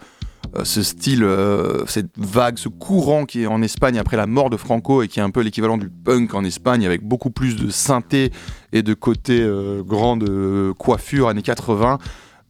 ce 0.63 0.83
style, 0.83 1.27
cette 1.87 2.11
vague, 2.17 2.57
ce 2.57 2.69
courant 2.69 3.25
qui 3.25 3.43
est 3.43 3.47
en 3.47 3.61
Espagne 3.61 3.97
après 3.99 4.17
la 4.17 4.27
mort 4.27 4.49
de 4.49 4.57
Franco 4.57 5.03
et 5.03 5.07
qui 5.07 5.19
est 5.19 5.23
un 5.23 5.29
peu 5.29 5.41
l'équivalent 5.41 5.77
du 5.77 5.89
punk 5.89 6.33
en 6.33 6.43
Espagne 6.43 6.85
avec 6.85 7.03
beaucoup 7.03 7.29
plus 7.29 7.55
de 7.55 7.69
synthé 7.69 8.31
et 8.71 8.81
de 8.81 8.93
côté 8.93 9.47
grande 9.85 10.29
coiffure 10.77 11.29
années 11.29 11.41
80. 11.41 11.99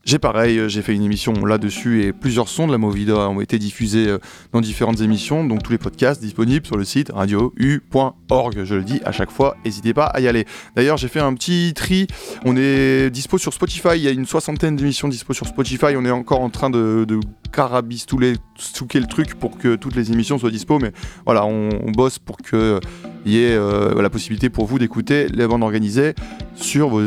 J'ai 0.09 0.17
pareil, 0.17 0.57
euh, 0.57 0.67
j'ai 0.67 0.81
fait 0.81 0.95
une 0.95 1.03
émission 1.03 1.33
là-dessus 1.45 2.01
et 2.01 2.13
plusieurs 2.13 2.49
sons 2.49 2.65
de 2.65 2.71
la 2.71 2.79
Movida 2.79 3.29
ont 3.29 3.41
été 3.41 3.59
diffusés 3.59 4.07
euh, 4.07 4.17
dans 4.53 4.59
différentes 4.59 5.01
émissions, 5.01 5.45
donc 5.45 5.61
tous 5.61 5.71
les 5.71 5.77
podcasts 5.77 6.19
disponibles 6.19 6.65
sur 6.65 6.77
le 6.77 6.83
site 6.83 7.11
radio-u.org. 7.13 8.63
Je 8.63 8.73
le 8.73 8.81
dis 8.81 9.01
à 9.05 9.11
chaque 9.11 9.29
fois, 9.29 9.55
n'hésitez 9.63 9.93
pas 9.93 10.05
à 10.05 10.19
y 10.19 10.27
aller. 10.27 10.45
D'ailleurs, 10.75 10.97
j'ai 10.97 11.09
fait 11.09 11.19
un 11.19 11.35
petit 11.35 11.73
tri. 11.75 12.07
On 12.43 12.57
est 12.57 13.11
dispo 13.11 13.37
sur 13.37 13.53
Spotify. 13.53 13.97
Il 13.97 14.01
y 14.01 14.07
a 14.07 14.11
une 14.11 14.25
soixantaine 14.25 14.75
d'émissions 14.75 15.09
dispo 15.09 15.33
sur 15.33 15.45
Spotify. 15.45 15.95
On 15.95 16.05
est 16.05 16.09
encore 16.09 16.41
en 16.41 16.49
train 16.49 16.71
de, 16.71 17.05
de 17.07 17.19
carabistouler 17.51 18.33
le 18.33 19.07
truc 19.07 19.35
pour 19.35 19.57
que 19.57 19.75
toutes 19.75 19.95
les 19.95 20.11
émissions 20.11 20.37
soient 20.37 20.51
dispo. 20.51 20.79
Mais 20.79 20.91
voilà, 21.25 21.45
on, 21.45 21.69
bosse 21.91 22.19
pour 22.19 22.37
que 22.37 22.79
il 23.25 23.33
y 23.33 23.43
ait 23.43 23.55
euh, 23.55 24.01
la 24.01 24.09
possibilité 24.09 24.49
pour 24.49 24.65
vous 24.65 24.79
d'écouter 24.79 25.27
les 25.27 25.45
bandes 25.45 25.63
organisées 25.63 26.13
sur 26.55 26.89
vos, 26.89 27.01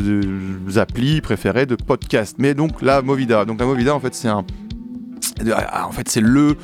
applis 0.77 1.21
préférées 1.21 1.67
de 1.67 1.75
podcast. 1.75 2.37
Mais 2.39 2.55
donc 2.55 2.83
Movida, 3.01 3.45
donc 3.45 3.61
la 3.61 3.67
Movida 3.67 3.95
en 3.95 4.01
fait 4.01 4.15
c'est 4.15 4.29
un, 4.29 4.45
en 5.85 5.93
fait 5.93 6.09
c'est 6.09 6.21
le 6.21 6.57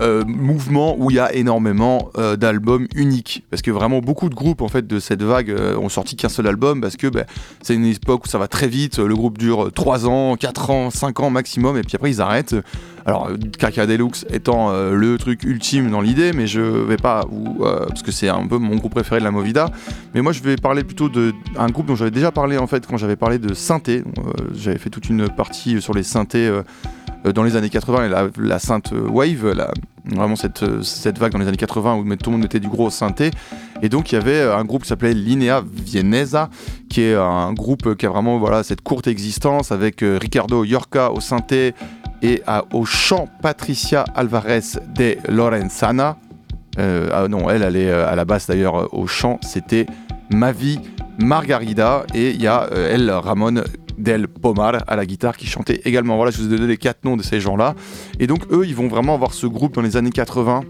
euh, 0.00 0.24
mouvement 0.24 0.96
où 0.98 1.10
il 1.10 1.16
y 1.16 1.20
a 1.20 1.32
énormément 1.32 2.10
euh, 2.18 2.34
d'albums 2.34 2.88
uniques. 2.96 3.44
Parce 3.48 3.62
que 3.62 3.70
vraiment 3.70 4.00
beaucoup 4.00 4.28
de 4.28 4.34
groupes 4.34 4.60
en 4.60 4.66
fait 4.66 4.86
de 4.86 4.98
cette 4.98 5.22
vague 5.22 5.50
euh, 5.50 5.76
ont 5.76 5.88
sorti 5.88 6.16
qu'un 6.16 6.28
seul 6.28 6.48
album 6.48 6.80
parce 6.80 6.96
que 6.96 7.06
ben, 7.06 7.24
c'est 7.62 7.76
une 7.76 7.84
époque 7.84 8.24
où 8.24 8.28
ça 8.28 8.38
va 8.38 8.48
très 8.48 8.66
vite 8.66 8.98
le 8.98 9.14
groupe 9.14 9.38
dure 9.38 9.70
3 9.72 10.08
ans 10.08 10.36
4 10.36 10.70
ans 10.70 10.90
5 10.90 11.20
ans 11.20 11.30
maximum 11.30 11.76
et 11.76 11.82
puis 11.82 11.94
après 11.94 12.10
ils 12.10 12.20
arrêtent 12.20 12.56
alors 13.06 13.28
Kaka 13.58 13.86
Deluxe 13.86 14.24
étant 14.30 14.72
le 14.72 15.16
truc 15.18 15.44
ultime 15.44 15.90
dans 15.90 16.00
l'idée 16.00 16.32
mais 16.32 16.46
je 16.46 16.60
vais 16.60 16.96
pas 16.96 17.24
parce 17.58 18.02
que 18.02 18.10
c'est 18.12 18.28
un 18.28 18.46
peu 18.46 18.58
mon 18.58 18.76
groupe 18.76 18.92
préféré 18.92 19.20
de 19.20 19.24
la 19.24 19.30
Movida 19.30 19.70
mais 20.14 20.22
moi 20.22 20.32
je 20.32 20.42
vais 20.42 20.56
parler 20.56 20.84
plutôt 20.84 21.08
d'un 21.08 21.68
groupe 21.68 21.86
dont 21.86 21.96
j'avais 21.96 22.10
déjà 22.10 22.32
parlé 22.32 22.56
en 22.56 22.66
fait 22.66 22.86
quand 22.86 22.96
j'avais 22.96 23.16
parlé 23.16 23.38
de 23.38 23.52
synthé 23.52 24.04
j'avais 24.54 24.78
fait 24.78 24.90
toute 24.90 25.08
une 25.08 25.28
partie 25.28 25.82
sur 25.82 25.92
les 25.92 26.02
synthés 26.02 26.50
euh, 27.26 27.32
dans 27.32 27.42
les 27.42 27.56
années 27.56 27.70
80 27.70 28.08
la, 28.08 28.28
la 28.38 28.58
synth 28.58 28.92
wave, 28.92 29.56
vraiment 30.04 30.36
cette, 30.36 30.62
vague 31.18 31.32
dans 31.32 31.38
les 31.38 31.48
années 31.48 31.56
80 31.56 31.96
où 31.96 32.16
tout 32.16 32.30
le 32.30 32.32
monde 32.32 32.42
mettait 32.42 32.60
du 32.60 32.68
gros 32.68 32.90
synthé. 32.90 33.30
Et 33.82 33.88
donc 33.88 34.12
il 34.12 34.16
y 34.16 34.18
avait 34.18 34.42
un 34.42 34.64
groupe 34.64 34.82
qui 34.82 34.88
s'appelait 34.88 35.14
Linea 35.14 35.62
Vienesa, 35.64 36.50
qui 36.88 37.02
est 37.02 37.14
un 37.14 37.52
groupe 37.52 37.96
qui 37.96 38.06
a 38.06 38.10
vraiment 38.10 38.38
voilà, 38.38 38.62
cette 38.62 38.82
courte 38.82 39.06
existence 39.06 39.72
avec 39.72 40.02
euh, 40.02 40.18
Ricardo 40.20 40.64
Yorca 40.64 41.12
au 41.12 41.20
synthé 41.20 41.74
et 42.22 42.42
au 42.72 42.84
chant 42.84 43.28
Patricia 43.42 44.04
Alvarez 44.14 44.60
de 44.94 45.16
Lorenzana. 45.28 46.16
Euh, 46.78 47.08
ah 47.12 47.28
non, 47.28 47.48
elle, 47.50 47.62
elle 47.62 47.76
est 47.76 47.90
à 47.90 48.14
la 48.16 48.24
basse 48.24 48.48
d'ailleurs 48.48 48.92
au 48.94 49.06
chant, 49.06 49.38
c'était 49.42 49.86
Mavi 50.30 50.80
Margarida 51.18 52.04
et 52.14 52.30
il 52.30 52.42
y 52.42 52.46
a 52.46 52.68
elle, 52.72 53.10
Ramon 53.10 53.62
Del 53.98 54.26
Pomar 54.26 54.82
à 54.86 54.96
la 54.96 55.06
guitare 55.06 55.36
qui 55.36 55.46
chantait 55.46 55.80
également. 55.84 56.16
Voilà, 56.16 56.32
je 56.32 56.38
vous 56.38 56.52
ai 56.52 56.56
donné 56.56 56.66
les 56.66 56.76
quatre 56.76 57.04
noms 57.04 57.16
de 57.16 57.22
ces 57.22 57.40
gens-là. 57.40 57.74
Et 58.18 58.26
donc 58.26 58.40
eux, 58.50 58.64
ils 58.66 58.74
vont 58.74 58.88
vraiment 58.88 59.14
avoir 59.14 59.34
ce 59.34 59.46
groupe 59.46 59.74
dans 59.74 59.82
les 59.82 59.96
années 59.96 60.10
80 60.10 60.62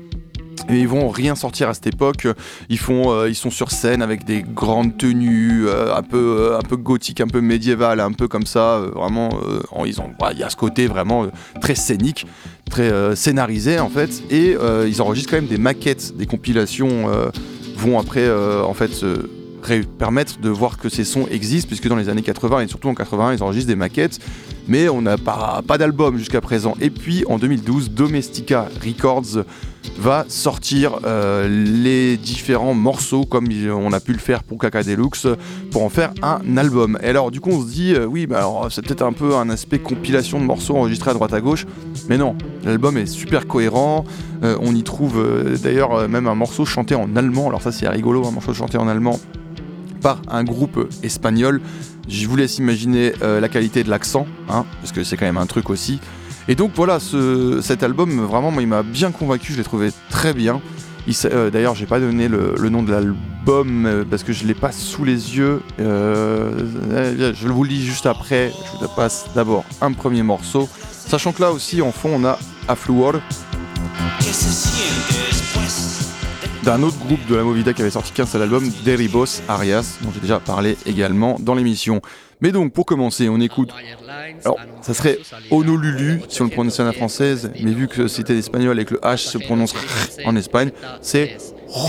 et 0.68 0.79
ils 0.81 0.88
vont 0.88 1.09
rien 1.09 1.35
sortir 1.35 1.68
à 1.68 1.74
cette 1.74 1.87
époque. 1.87 2.27
Ils 2.68 2.79
font, 2.79 3.12
euh, 3.12 3.29
ils 3.29 3.35
sont 3.35 3.50
sur 3.50 3.70
scène 3.70 4.03
avec 4.03 4.24
des 4.24 4.42
grandes 4.42 4.96
tenues, 4.96 5.66
euh, 5.66 5.94
un 5.94 6.03
peu, 6.03 6.37
euh, 6.38 6.59
un 6.59 6.62
peu 6.62 6.77
gothique, 6.77 7.20
un 7.20 7.27
peu 7.27 7.42
un 7.44 8.12
peu 8.12 8.29
comme 8.29 8.46
ça. 8.46 8.81
vraiment, 8.94 9.31
ils 9.87 10.00
ont, 10.00 10.11
il 10.33 10.38
y 10.38 10.42
a 10.42 10.50
ce 10.50 10.57
côté 10.57 10.87
vraiment 10.87 11.27
très 11.61 11.74
scénique, 11.74 12.27
très 12.68 13.14
scénarisé 13.16 13.79
en 13.79 13.88
fait. 13.88 14.22
Et 14.31 14.57
ils 14.87 15.03
enregistrent 15.03 15.31
quand 15.31 15.37
même 15.37 15.46
des 15.46 15.59
maquettes, 15.59 16.16
des 16.16 16.27
compilations. 16.27 17.09
vont 17.77 17.98
après 17.98 18.31
en 18.31 18.74
fait 18.74 18.92
se 18.92 19.29
permettre 19.98 20.40
de 20.40 20.48
voir 20.48 20.79
que 20.79 20.88
ces 20.88 21.05
sons 21.05 21.27
existent, 21.31 21.68
puisque 21.68 21.88
dans 21.88 21.96
les 21.96 22.09
années 22.09 22.22
80 22.22 22.61
et 22.61 22.68
surtout 22.68 22.88
en 22.88 22.94
80, 22.94 23.35
ils 23.35 23.42
enregistrent 23.42 23.68
des 23.68 23.77
maquettes, 23.77 24.20
mais 24.68 24.88
on 24.88 25.03
n'a 25.03 25.16
pas, 25.16 25.62
d'album 25.79 26.16
jusqu'à 26.16 26.40
présent. 26.40 26.74
Et 26.81 26.90
puis 26.90 27.24
en 27.29 27.38
2012, 27.38 27.90
Domestica 27.90 28.68
Records 28.85 29.44
va 29.98 30.24
sortir 30.29 30.98
euh, 31.05 31.46
les 31.48 32.16
différents 32.16 32.74
morceaux 32.74 33.24
comme 33.24 33.46
on 33.70 33.92
a 33.92 34.00
pu 34.00 34.12
le 34.12 34.18
faire 34.18 34.42
pour 34.42 34.59
Kaka 34.59 34.83
Deluxe 34.83 35.27
pour 35.70 35.83
en 35.83 35.88
faire 35.88 36.12
un 36.22 36.57
album. 36.57 36.98
Et 37.03 37.09
alors 37.09 37.31
du 37.31 37.40
coup 37.40 37.50
on 37.50 37.61
se 37.61 37.70
dit 37.70 37.94
euh, 37.94 38.07
oui 38.07 38.27
bah 38.27 38.38
alors 38.38 38.68
c'est 38.70 38.83
peut-être 38.83 39.03
un 39.03 39.12
peu 39.12 39.37
un 39.37 39.50
aspect 39.50 39.79
compilation 39.79 40.40
de 40.40 40.44
morceaux 40.44 40.77
enregistrés 40.77 41.11
à 41.11 41.14
droite 41.14 41.35
à 41.35 41.40
gauche, 41.40 41.66
mais 42.09 42.16
non, 42.16 42.35
l'album 42.64 42.96
est 42.96 43.07
super 43.07 43.46
cohérent. 43.46 44.05
Euh, 44.42 44.57
on 44.61 44.74
y 44.74 44.83
trouve 44.83 45.22
d'ailleurs 45.62 46.09
même 46.09 46.27
un 46.27 46.35
morceau 46.35 46.64
chanté 46.64 46.94
en 46.94 47.14
allemand. 47.14 47.48
Alors 47.48 47.62
ça 47.62 47.70
c'est 47.70 47.88
rigolo, 47.88 48.27
un 48.27 48.31
morceau 48.31 48.55
chanté 48.55 48.79
en 48.79 48.88
allemand 48.88 49.20
par 50.00 50.20
un 50.29 50.44
groupe 50.44 50.88
espagnol. 51.03 51.61
Je 52.08 52.26
vous 52.26 52.36
laisse 52.36 52.58
imaginer 52.58 53.12
euh, 53.22 53.40
la 53.40 53.48
qualité 53.48 53.84
de 53.84 53.90
l'accent, 53.90 54.26
hein, 54.48 54.64
parce 54.80 54.92
que 54.92 55.04
c'est 55.04 55.16
quand 55.16 55.26
même 55.26 55.36
un 55.36 55.46
truc 55.46 55.70
aussi. 55.70 56.00
Et 56.48 56.54
donc 56.54 56.72
voilà, 56.74 57.00
ce, 57.00 57.60
cet 57.62 57.82
album, 57.82 58.20
vraiment, 58.26 58.50
moi, 58.50 58.62
il 58.62 58.68
m'a 58.68 58.82
bien 58.82 59.10
convaincu, 59.10 59.52
je 59.52 59.58
l'ai 59.58 59.64
trouvé 59.64 59.90
très 60.10 60.34
bien. 60.34 60.60
Euh, 61.26 61.50
D'ailleurs, 61.50 61.74
j'ai 61.74 61.86
pas 61.86 62.00
donné 62.00 62.28
le, 62.28 62.68
nom 62.68 62.82
de 62.82 62.90
l'album 62.90 63.86
euh, 63.86 64.04
parce 64.08 64.22
que 64.22 64.32
je 64.32 64.46
l'ai 64.46 64.54
pas 64.54 64.72
sous 64.72 65.04
les 65.04 65.36
yeux. 65.36 65.60
Euh, 65.80 67.32
je 67.34 67.48
vous 67.48 67.64
le 67.64 67.70
lis 67.70 67.84
juste 67.84 68.06
après. 68.06 68.52
Je 68.80 68.86
vous 68.86 68.92
passe 68.94 69.26
d'abord 69.34 69.64
un 69.80 69.92
premier 69.92 70.22
morceau, 70.22 70.68
sachant 70.90 71.32
que 71.32 71.42
là 71.42 71.52
aussi 71.52 71.82
en 71.82 71.92
fond 71.92 72.10
on 72.14 72.24
a 72.24 72.38
Affluor 72.68 73.14
d'un 76.64 76.83
autre 76.83 76.96
groupe 77.07 77.27
de 77.29 77.35
la 77.35 77.42
Movida 77.42 77.72
qui 77.74 77.83
avait 77.83 77.90
sorti 77.90 78.12
qu'un 78.12 78.27
seul 78.27 78.42
album, 78.42 78.64
Deribos 78.85 79.42
Arias, 79.48 79.98
dont 80.03 80.11
j'ai 80.14 80.20
déjà 80.20 80.40
parlé 80.40 80.77
également 80.87 81.37
dans 81.38 81.55
l'émission. 81.55 82.00
Mais 82.40 82.53
donc, 82.53 82.72
pour 82.72 82.87
commencer, 82.87 83.29
on 83.29 83.40
écoute. 83.40 83.70
Alors, 84.44 84.59
ça 84.81 84.94
serait 84.94 85.18
Honolulu 85.50 86.22
si 86.29 86.40
on 86.42 86.44
le 86.44 86.50
prononçait 86.50 86.83
à 86.83 86.87
la 86.87 86.92
française, 86.92 87.50
mais 87.62 87.72
vu 87.72 87.87
que 87.87 88.09
c'était 88.09 88.35
l'espagnol 88.35 88.79
et 88.81 88.85
que 88.85 88.94
le 88.94 89.00
H 89.00 89.18
se 89.18 89.38
prononce 89.38 89.74
en 90.24 90.37
Espagne, 90.37 90.70
c'est 91.03 91.37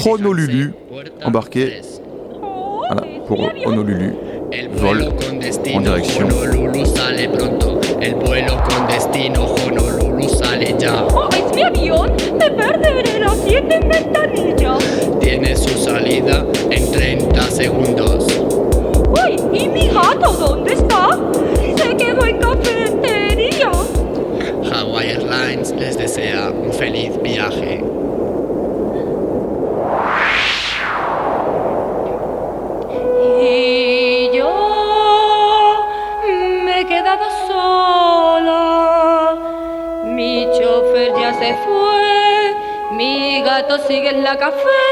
Honolulu 0.05 0.73
embarqué 1.23 1.81
voilà, 2.87 3.03
pour 3.27 3.49
Honolulu. 3.65 4.13
Vol 10.27 10.63
en 10.63 10.77
direction. 10.77 11.07
Oh, 11.13 11.29
es 11.31 11.55
mi 11.55 11.61
avión. 11.61 12.11
Me 12.39 12.49
perderé 12.49 13.19
la 13.19 13.35
siete 13.45 13.79
ventanilla. 13.79 14.77
Tiene 15.19 15.55
su 15.55 15.77
salida 15.77 16.45
en 16.71 16.91
30 16.91 17.41
segundos. 17.43 18.25
Uy, 19.09 19.35
¿y 19.53 19.69
mi 19.69 19.87
gato 19.87 20.33
dónde 20.33 20.73
está? 20.73 21.09
Se 21.77 21.95
quedó 21.95 22.25
en 22.25 22.37
cafetería. 22.39 23.71
Hawaii 24.71 25.11
Airlines 25.11 25.71
les 25.77 25.97
desea 25.97 26.49
un 26.51 26.73
feliz 26.73 27.11
viaje. 27.21 27.83
Sigue 43.87 44.09
en 44.09 44.23
la 44.23 44.37
cafetería. 44.37 44.84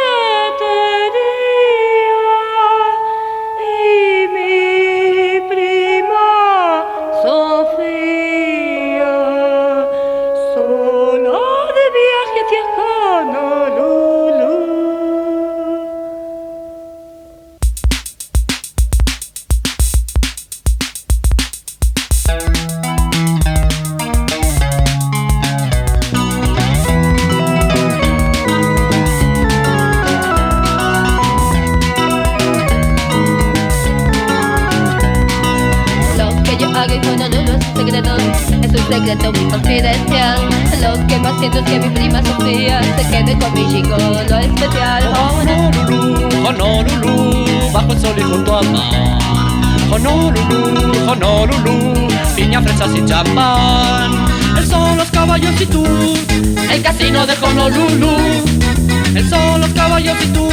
Caballos 59.83 60.17
y 60.23 60.27
tú, 60.27 60.49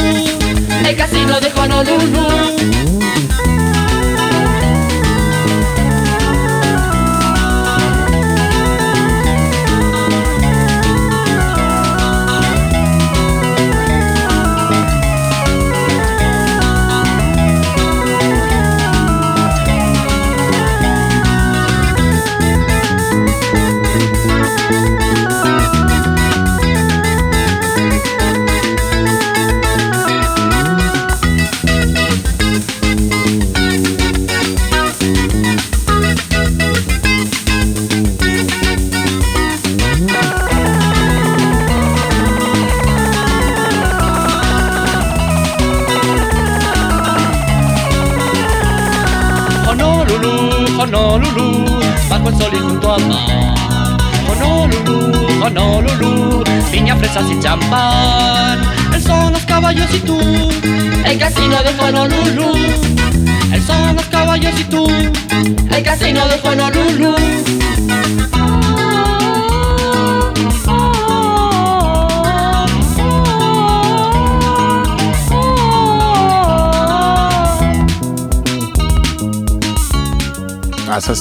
el 0.85 0.95
casino 0.97 1.39
de 1.39 1.51
Honolulu. 1.55 2.30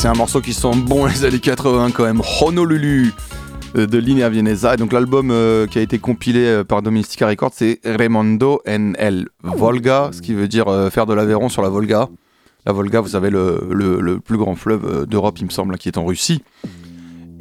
C'est 0.01 0.09
un 0.09 0.15
morceau 0.15 0.41
qui 0.41 0.55
sent 0.55 0.71
bon 0.87 1.05
les 1.05 1.25
années 1.27 1.41
80 1.41 1.91
quand 1.91 2.05
même. 2.05 2.23
Honolulu 2.41 3.13
euh, 3.77 3.87
de 3.87 3.99
Linea 3.99 4.31
Vienesa. 4.31 4.73
Et 4.73 4.77
donc, 4.79 4.95
l'album 4.95 5.31
euh, 5.31 5.67
qui 5.67 5.79
a 5.79 5.83
été 5.83 5.99
compilé 5.99 6.41
euh, 6.47 6.65
par 6.65 6.81
Domestica 6.81 7.27
Records, 7.29 7.51
c'est 7.55 7.81
Remondo 7.85 8.63
NL 8.67 9.29
Volga, 9.43 10.09
ce 10.13 10.23
qui 10.23 10.33
veut 10.33 10.49
dire 10.49 10.65
faire 10.91 11.05
de 11.05 11.13
l'Aveyron 11.13 11.51
sur 11.51 11.61
la 11.61 11.69
Volga. 11.69 12.09
La 12.65 12.73
Volga, 12.73 13.01
vous 13.03 13.09
savez, 13.09 13.29
le, 13.29 13.61
le- 13.71 14.21
plus 14.21 14.39
grand 14.39 14.55
fleuve 14.55 15.07
d'Europe, 15.07 15.39
il 15.39 15.45
me 15.45 15.51
semble, 15.51 15.77
qui 15.77 15.89
est 15.89 15.99
en 15.99 16.07
Russie. 16.07 16.43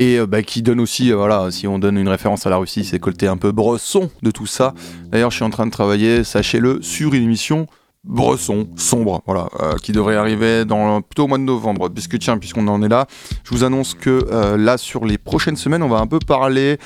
Et 0.01 0.17
bah, 0.25 0.43
qui 0.43 0.61
donne 0.61 0.79
aussi, 0.81 1.11
voilà, 1.11 1.51
si 1.51 1.65
on 1.67 1.77
donne 1.79 1.97
une 1.97 2.07
référence 2.09 2.45
à 2.45 2.49
la 2.49 2.57
Russie, 2.57 2.83
c'est 2.85 2.99
côté 2.99 3.27
un 3.27 3.35
peu 3.37 3.51
bresson 3.51 4.09
de 4.21 4.31
tout 4.31 4.45
ça. 4.45 4.73
D'ailleurs, 5.11 5.29
je 5.31 5.35
suis 5.35 5.45
en 5.45 5.49
train 5.49 5.65
de 5.65 5.71
travailler, 5.71 6.23
sachez-le, 6.25 6.81
sur 6.81 7.13
une 7.13 7.23
émission 7.23 7.67
Bresson, 8.05 8.69
sombre, 8.77 9.21
voilà, 9.25 9.49
euh, 9.59 9.75
qui 9.75 9.91
devrait 9.91 10.15
arriver 10.15 10.63
dans 10.63 11.01
plutôt 11.01 11.25
au 11.25 11.27
mois 11.27 11.37
de 11.37 11.43
novembre. 11.43 11.89
Puisque 11.89 12.17
tiens, 12.17 12.37
puisqu'on 12.37 12.67
en 12.67 12.81
est 12.81 12.87
là, 12.87 13.07
je 13.43 13.51
vous 13.51 13.63
annonce 13.63 13.93
que 13.93 14.25
euh, 14.31 14.57
là, 14.57 14.77
sur 14.77 15.05
les 15.05 15.17
prochaines 15.17 15.57
semaines, 15.57 15.83
on 15.83 15.89
va 15.89 15.99
un 15.99 16.07
peu 16.07 16.19
parler 16.19 16.77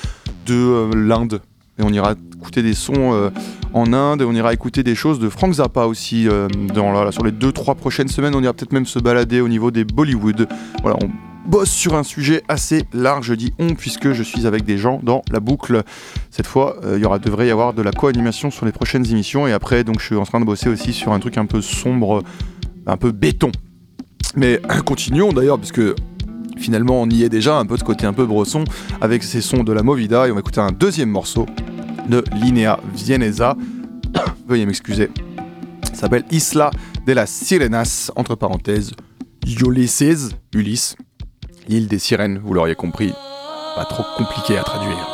de 0.46 0.54
euh, 0.54 0.90
l'Inde. 0.94 1.40
Et 1.78 1.82
on 1.82 1.90
ira 1.90 2.14
écouter 2.36 2.62
des 2.62 2.74
sons 2.74 3.32
en 3.72 3.92
Inde 3.92 4.22
et 4.22 4.24
on 4.24 4.32
ira 4.32 4.52
écouter 4.52 4.84
des 4.84 4.94
choses 4.94 5.18
de 5.18 5.28
Frank 5.28 5.54
Zappa 5.54 5.86
aussi. 5.86 6.28
dans, 6.72 6.92
là, 6.92 7.10
sur 7.10 7.24
les 7.24 7.32
2-3 7.32 7.74
prochaines 7.74 8.06
semaines, 8.06 8.36
on 8.36 8.42
ira 8.44 8.52
peut-être 8.52 8.70
même 8.70 8.86
se 8.86 9.00
balader 9.00 9.40
au 9.40 9.48
niveau 9.48 9.72
des 9.72 9.82
Bollywood. 9.82 10.46
Voilà, 10.82 10.96
on 11.02 11.10
bosse 11.46 11.70
sur 11.70 11.94
un 11.94 12.02
sujet 12.02 12.42
assez 12.48 12.84
large, 12.92 13.26
je 13.26 13.34
dis 13.34 13.52
on, 13.58 13.74
puisque 13.74 14.12
je 14.12 14.22
suis 14.22 14.46
avec 14.46 14.64
des 14.64 14.78
gens 14.78 15.00
dans 15.02 15.22
la 15.30 15.40
boucle. 15.40 15.82
Cette 16.30 16.46
fois, 16.46 16.76
euh, 16.84 16.96
il 16.96 17.02
y 17.02 17.04
aura, 17.04 17.18
devrait 17.18 17.46
y 17.46 17.50
avoir 17.50 17.74
de 17.74 17.82
la 17.82 17.92
co-animation 17.92 18.50
sur 18.50 18.66
les 18.66 18.72
prochaines 18.72 19.06
émissions. 19.06 19.46
Et 19.46 19.52
après, 19.52 19.84
donc, 19.84 20.00
je 20.00 20.06
suis 20.06 20.16
en 20.16 20.24
train 20.24 20.40
de 20.40 20.44
bosser 20.44 20.68
aussi 20.68 20.92
sur 20.92 21.12
un 21.12 21.20
truc 21.20 21.38
un 21.38 21.46
peu 21.46 21.60
sombre, 21.60 22.22
un 22.86 22.96
peu 22.96 23.12
béton. 23.12 23.52
Mais 24.36 24.60
continuons 24.84 25.32
d'ailleurs, 25.32 25.58
puisque 25.58 25.82
finalement, 26.56 27.00
on 27.00 27.08
y 27.08 27.24
est 27.24 27.28
déjà, 27.28 27.56
un 27.56 27.66
peu 27.66 27.76
de 27.76 27.82
côté 27.82 28.06
un 28.06 28.12
peu 28.12 28.26
bresson, 28.26 28.64
avec 29.00 29.22
ces 29.22 29.40
sons 29.40 29.64
de 29.64 29.72
la 29.72 29.82
Movida. 29.82 30.26
Et 30.26 30.30
on 30.30 30.34
va 30.34 30.40
écouter 30.40 30.60
un 30.60 30.72
deuxième 30.72 31.10
morceau 31.10 31.46
de 32.08 32.24
Linea 32.34 32.78
Vienesa. 32.94 33.56
Veuillez 34.48 34.66
m'excuser. 34.66 35.10
S'appelle 35.92 36.24
Isla 36.30 36.70
de 37.06 37.12
las 37.12 37.30
Sirenas, 37.30 38.10
entre 38.16 38.34
parenthèses, 38.34 38.92
Ulysses, 39.46 40.30
Ulysse, 40.54 40.96
l'île 41.68 41.88
des 41.88 41.98
sirènes, 41.98 42.40
vous 42.42 42.54
l'auriez 42.54 42.74
compris. 42.74 43.12
Pas 43.76 43.84
trop 43.84 44.04
compliqué 44.16 44.58
à 44.58 44.62
traduire. 44.62 45.13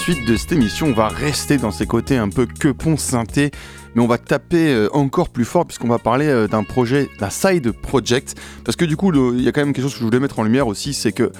Suite 0.00 0.26
de 0.26 0.34
cette 0.34 0.52
émission, 0.52 0.86
on 0.86 0.92
va 0.94 1.08
rester 1.08 1.58
dans 1.58 1.70
ces 1.70 1.86
côtés 1.86 2.16
un 2.16 2.30
peu 2.30 2.46
que 2.46 2.68
pont 2.68 2.96
synthé, 2.96 3.50
mais 3.94 4.00
on 4.00 4.06
va 4.06 4.16
taper 4.16 4.72
euh, 4.72 4.88
encore 4.94 5.28
plus 5.28 5.44
fort 5.44 5.66
puisqu'on 5.66 5.88
va 5.88 5.98
parler 5.98 6.26
euh, 6.26 6.48
d'un 6.48 6.62
projet, 6.62 7.10
d'un 7.18 7.28
side 7.28 7.72
project. 7.72 8.34
Parce 8.64 8.76
que 8.76 8.86
du 8.86 8.96
coup, 8.96 9.12
il 9.34 9.42
y 9.42 9.48
a 9.48 9.52
quand 9.52 9.60
même 9.60 9.74
quelque 9.74 9.82
chose 9.82 9.92
que 9.92 9.98
je 9.98 10.04
voulais 10.04 10.18
mettre 10.18 10.38
en 10.38 10.42
lumière 10.42 10.68
aussi, 10.68 10.94
c'est 10.94 11.12
que 11.12 11.30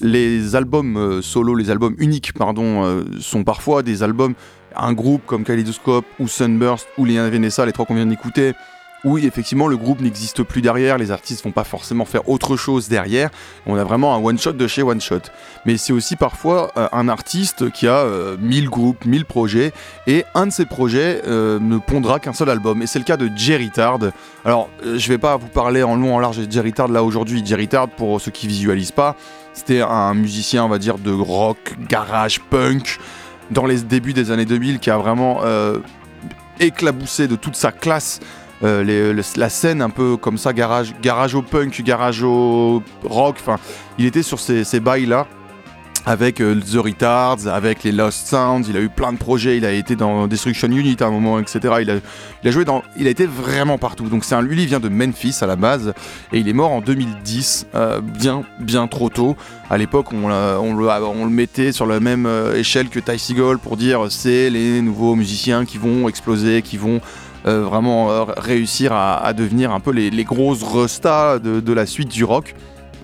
les 0.00 0.56
albums 0.56 0.96
euh, 0.96 1.20
solo, 1.20 1.54
les 1.54 1.70
albums 1.70 1.94
uniques, 1.98 2.32
pardon, 2.32 3.04
sont 3.20 3.44
parfois 3.44 3.82
des 3.82 4.02
albums, 4.02 4.32
un 4.74 4.94
groupe 4.94 5.26
comme 5.26 5.44
Kaleidoscope 5.44 6.06
ou 6.18 6.26
Sunburst 6.26 6.88
ou 6.96 7.04
les 7.04 7.18
Venessa, 7.28 7.66
les 7.66 7.72
trois 7.72 7.84
qu'on 7.84 7.96
vient 7.96 8.06
d'écouter, 8.06 8.54
oui, 9.06 9.24
effectivement, 9.24 9.68
le 9.68 9.76
groupe 9.76 10.00
n'existe 10.00 10.42
plus 10.42 10.62
derrière, 10.62 10.98
les 10.98 11.12
artistes 11.12 11.44
vont 11.44 11.52
pas 11.52 11.62
forcément 11.62 12.04
faire 12.04 12.28
autre 12.28 12.56
chose 12.56 12.88
derrière. 12.88 13.30
On 13.64 13.76
a 13.76 13.84
vraiment 13.84 14.16
un 14.16 14.18
one-shot 14.18 14.54
de 14.54 14.66
chez 14.66 14.82
one-shot. 14.82 15.20
Mais 15.64 15.76
c'est 15.76 15.92
aussi 15.92 16.16
parfois 16.16 16.72
euh, 16.76 16.88
un 16.90 17.08
artiste 17.08 17.70
qui 17.70 17.86
a 17.86 18.04
1000 18.40 18.64
euh, 18.64 18.68
groupes, 18.68 19.04
1000 19.04 19.24
projets, 19.24 19.72
et 20.08 20.24
un 20.34 20.48
de 20.48 20.50
ces 20.50 20.66
projets 20.66 21.22
euh, 21.24 21.60
ne 21.60 21.78
pondra 21.78 22.18
qu'un 22.18 22.32
seul 22.32 22.50
album. 22.50 22.82
Et 22.82 22.88
c'est 22.88 22.98
le 22.98 23.04
cas 23.04 23.16
de 23.16 23.30
Jerry 23.36 23.70
Tard. 23.70 24.00
Alors, 24.44 24.68
je 24.82 25.08
vais 25.08 25.18
pas 25.18 25.36
vous 25.36 25.46
parler 25.46 25.84
en 25.84 25.94
long, 25.94 26.16
en 26.16 26.18
large 26.18 26.38
de 26.38 26.50
Jerry 26.50 26.72
Tard 26.72 26.88
là 26.88 27.04
aujourd'hui. 27.04 27.46
Jerry 27.46 27.68
Tard, 27.68 27.86
pour 27.90 28.20
ceux 28.20 28.32
qui 28.32 28.48
visualisent 28.48 28.90
pas, 28.90 29.14
c'était 29.52 29.82
un 29.82 30.14
musicien, 30.14 30.64
on 30.64 30.68
va 30.68 30.78
dire, 30.78 30.98
de 30.98 31.12
rock, 31.12 31.76
garage, 31.88 32.40
punk, 32.40 32.98
dans 33.52 33.66
les 33.66 33.82
débuts 33.82 34.14
des 34.14 34.32
années 34.32 34.46
2000, 34.46 34.80
qui 34.80 34.90
a 34.90 34.98
vraiment 34.98 35.42
éclaboussé 36.58 37.28
de 37.28 37.36
toute 37.36 37.54
sa 37.54 37.70
classe 37.70 38.18
euh, 38.64 39.22
la 39.36 39.48
scène 39.48 39.82
un 39.82 39.90
peu 39.90 40.16
comme 40.16 40.38
ça, 40.38 40.52
garage, 40.52 40.94
garage 41.02 41.34
au 41.34 41.42
punk, 41.42 41.82
garage 41.82 42.22
au 42.22 42.82
rock, 43.04 43.36
enfin, 43.40 43.56
il 43.98 44.06
était 44.06 44.22
sur 44.22 44.40
ces, 44.40 44.64
ces 44.64 44.80
bails 44.80 45.06
là 45.06 45.26
avec 46.06 46.40
euh, 46.40 46.54
The 46.54 46.76
Retards, 46.76 47.48
avec 47.48 47.82
les 47.82 47.90
Lost 47.90 48.28
Sounds, 48.28 48.62
il 48.68 48.76
a 48.76 48.80
eu 48.80 48.88
plein 48.88 49.12
de 49.12 49.18
projets, 49.18 49.56
il 49.56 49.64
a 49.64 49.72
été 49.72 49.96
dans 49.96 50.28
Destruction 50.28 50.68
Unit 50.68 50.96
à 51.00 51.06
un 51.06 51.10
moment, 51.10 51.40
etc. 51.40 51.74
Il 51.82 51.90
a, 51.90 52.50
joué 52.50 52.64
dans, 52.64 52.84
il 52.96 53.08
a 53.08 53.10
été 53.10 53.26
vraiment 53.26 53.76
partout. 53.76 54.08
Donc 54.08 54.24
c'est 54.24 54.36
un, 54.36 54.40
lui, 54.40 54.62
il 54.62 54.68
vient 54.68 54.78
de 54.78 54.88
Memphis 54.88 55.38
à 55.40 55.46
la 55.46 55.56
base 55.56 55.92
et 56.32 56.38
il 56.38 56.48
est 56.48 56.52
mort 56.52 56.70
en 56.70 56.80
2010, 56.80 57.66
euh, 57.74 58.00
bien, 58.00 58.44
bien 58.60 58.86
trop 58.86 59.08
tôt. 59.08 59.36
À 59.68 59.78
l'époque, 59.78 60.12
on, 60.12 60.28
le, 60.28 61.28
mettait 61.28 61.72
sur 61.72 61.86
la 61.86 61.98
même 61.98 62.28
échelle 62.54 62.88
que 62.88 63.00
Ty 63.00 63.18
Seagull 63.18 63.58
pour 63.58 63.76
dire 63.76 64.06
c'est 64.10 64.48
les 64.48 64.80
nouveaux 64.80 65.16
musiciens 65.16 65.64
qui 65.64 65.76
vont 65.76 66.08
exploser, 66.08 66.62
qui 66.62 66.76
vont 66.76 67.00
euh, 67.46 67.62
vraiment 67.62 68.10
euh, 68.10 68.24
réussir 68.36 68.92
à, 68.92 69.32
devenir 69.32 69.70
un 69.70 69.78
peu 69.78 69.92
les, 69.92 70.24
grosses 70.24 70.64
restas 70.64 71.38
de, 71.38 71.72
la 71.72 71.86
suite 71.86 72.08
du 72.08 72.24
rock. 72.24 72.54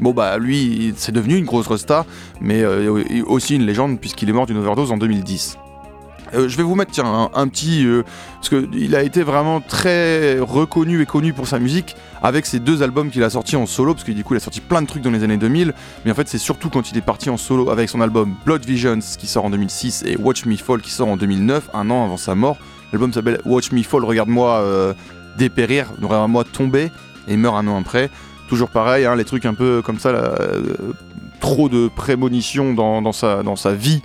Bon 0.00 0.12
bah 0.12 0.36
lui 0.38 0.94
c'est 0.96 1.12
devenu 1.12 1.36
une 1.36 1.44
grosse 1.44 1.68
resta, 1.68 2.06
mais 2.40 2.62
euh, 2.62 3.22
aussi 3.26 3.54
une 3.54 3.64
légende 3.64 4.00
puisqu'il 4.00 4.28
est 4.28 4.32
mort 4.32 4.46
d'une 4.46 4.56
overdose 4.56 4.90
en 4.90 4.96
2010. 4.96 5.58
je 6.32 6.56
vais 6.56 6.62
vous 6.64 6.74
mettre 6.74 6.90
tiens, 6.90 7.30
un, 7.32 7.46
petit... 7.46 7.86
parce 8.36 8.48
qu'il 8.48 8.96
a 8.96 9.04
été 9.04 9.22
vraiment 9.22 9.60
très 9.60 10.40
reconnu 10.40 11.02
et 11.02 11.06
connu 11.06 11.32
pour 11.32 11.46
sa 11.46 11.60
musique 11.60 11.94
avec 12.20 12.46
ses 12.46 12.58
deux 12.58 12.82
albums 12.82 13.10
qu'il 13.10 13.22
a 13.22 13.30
sortis 13.30 13.54
en 13.54 13.66
solo, 13.66 13.94
parce 13.94 14.02
que 14.02 14.10
du 14.10 14.24
coup 14.24 14.34
il 14.34 14.38
a 14.38 14.40
sorti 14.40 14.60
plein 14.60 14.82
de 14.82 14.88
trucs 14.88 15.04
dans 15.04 15.10
les 15.12 15.22
années 15.22 15.36
2000, 15.36 15.72
mais 16.04 16.10
en 16.10 16.14
fait 16.14 16.26
c'est 16.26 16.38
surtout 16.38 16.68
quand 16.68 16.90
il 16.90 16.98
est 16.98 17.02
parti 17.02 17.30
en 17.30 17.36
solo 17.36 17.70
avec 17.70 17.88
son 17.88 18.00
album 18.00 18.34
Blood 18.44 18.64
Visions 18.64 18.98
qui 19.18 19.28
sort 19.28 19.44
en 19.44 19.50
2006 19.50 20.02
et 20.04 20.16
Watch 20.16 20.46
Me 20.46 20.56
Fall 20.56 20.80
qui 20.80 20.90
sort 20.90 21.06
en 21.06 21.16
2009, 21.16 21.70
un 21.74 21.90
an 21.90 22.06
avant 22.06 22.16
sa 22.16 22.34
mort, 22.34 22.56
L'album 22.92 23.12
s'appelle 23.12 23.40
Watch 23.44 23.72
Me 23.72 23.82
Fall, 23.82 24.04
regarde-moi 24.04 24.60
euh, 24.60 24.94
dépérir, 25.38 25.86
regarde-moi 26.00 26.44
tomber, 26.44 26.90
et 27.26 27.36
meurt 27.36 27.56
un 27.56 27.66
an 27.68 27.80
après. 27.80 28.10
Toujours 28.48 28.68
pareil, 28.68 29.06
hein, 29.06 29.16
les 29.16 29.24
trucs 29.24 29.46
un 29.46 29.54
peu 29.54 29.80
comme 29.82 29.98
ça, 29.98 30.10
euh, 30.10 30.62
trop 31.40 31.68
de 31.68 31.88
prémonitions 31.88 32.74
dans, 32.74 33.12
sa, 33.12 33.42
dans 33.42 33.56
sa 33.56 33.72
vie. 33.72 34.02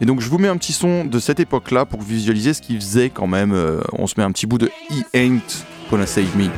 Et 0.00 0.04
donc 0.04 0.20
je 0.20 0.28
vous 0.28 0.38
mets 0.38 0.48
un 0.48 0.56
petit 0.56 0.72
son 0.72 1.04
de 1.04 1.18
cette 1.20 1.38
époque-là 1.38 1.84
pour 1.84 2.02
visualiser 2.02 2.54
ce 2.54 2.60
qu'il 2.60 2.76
faisait 2.80 3.10
quand 3.10 3.28
même. 3.28 3.52
Euh, 3.52 3.80
on 3.92 4.06
se 4.08 4.14
met 4.18 4.24
un 4.24 4.32
petit 4.32 4.46
bout 4.46 4.58
de 4.58 4.70
He 4.90 5.04
Ain't 5.14 5.64
Gonna 5.90 6.06
Save 6.06 6.36
Me. 6.36 6.50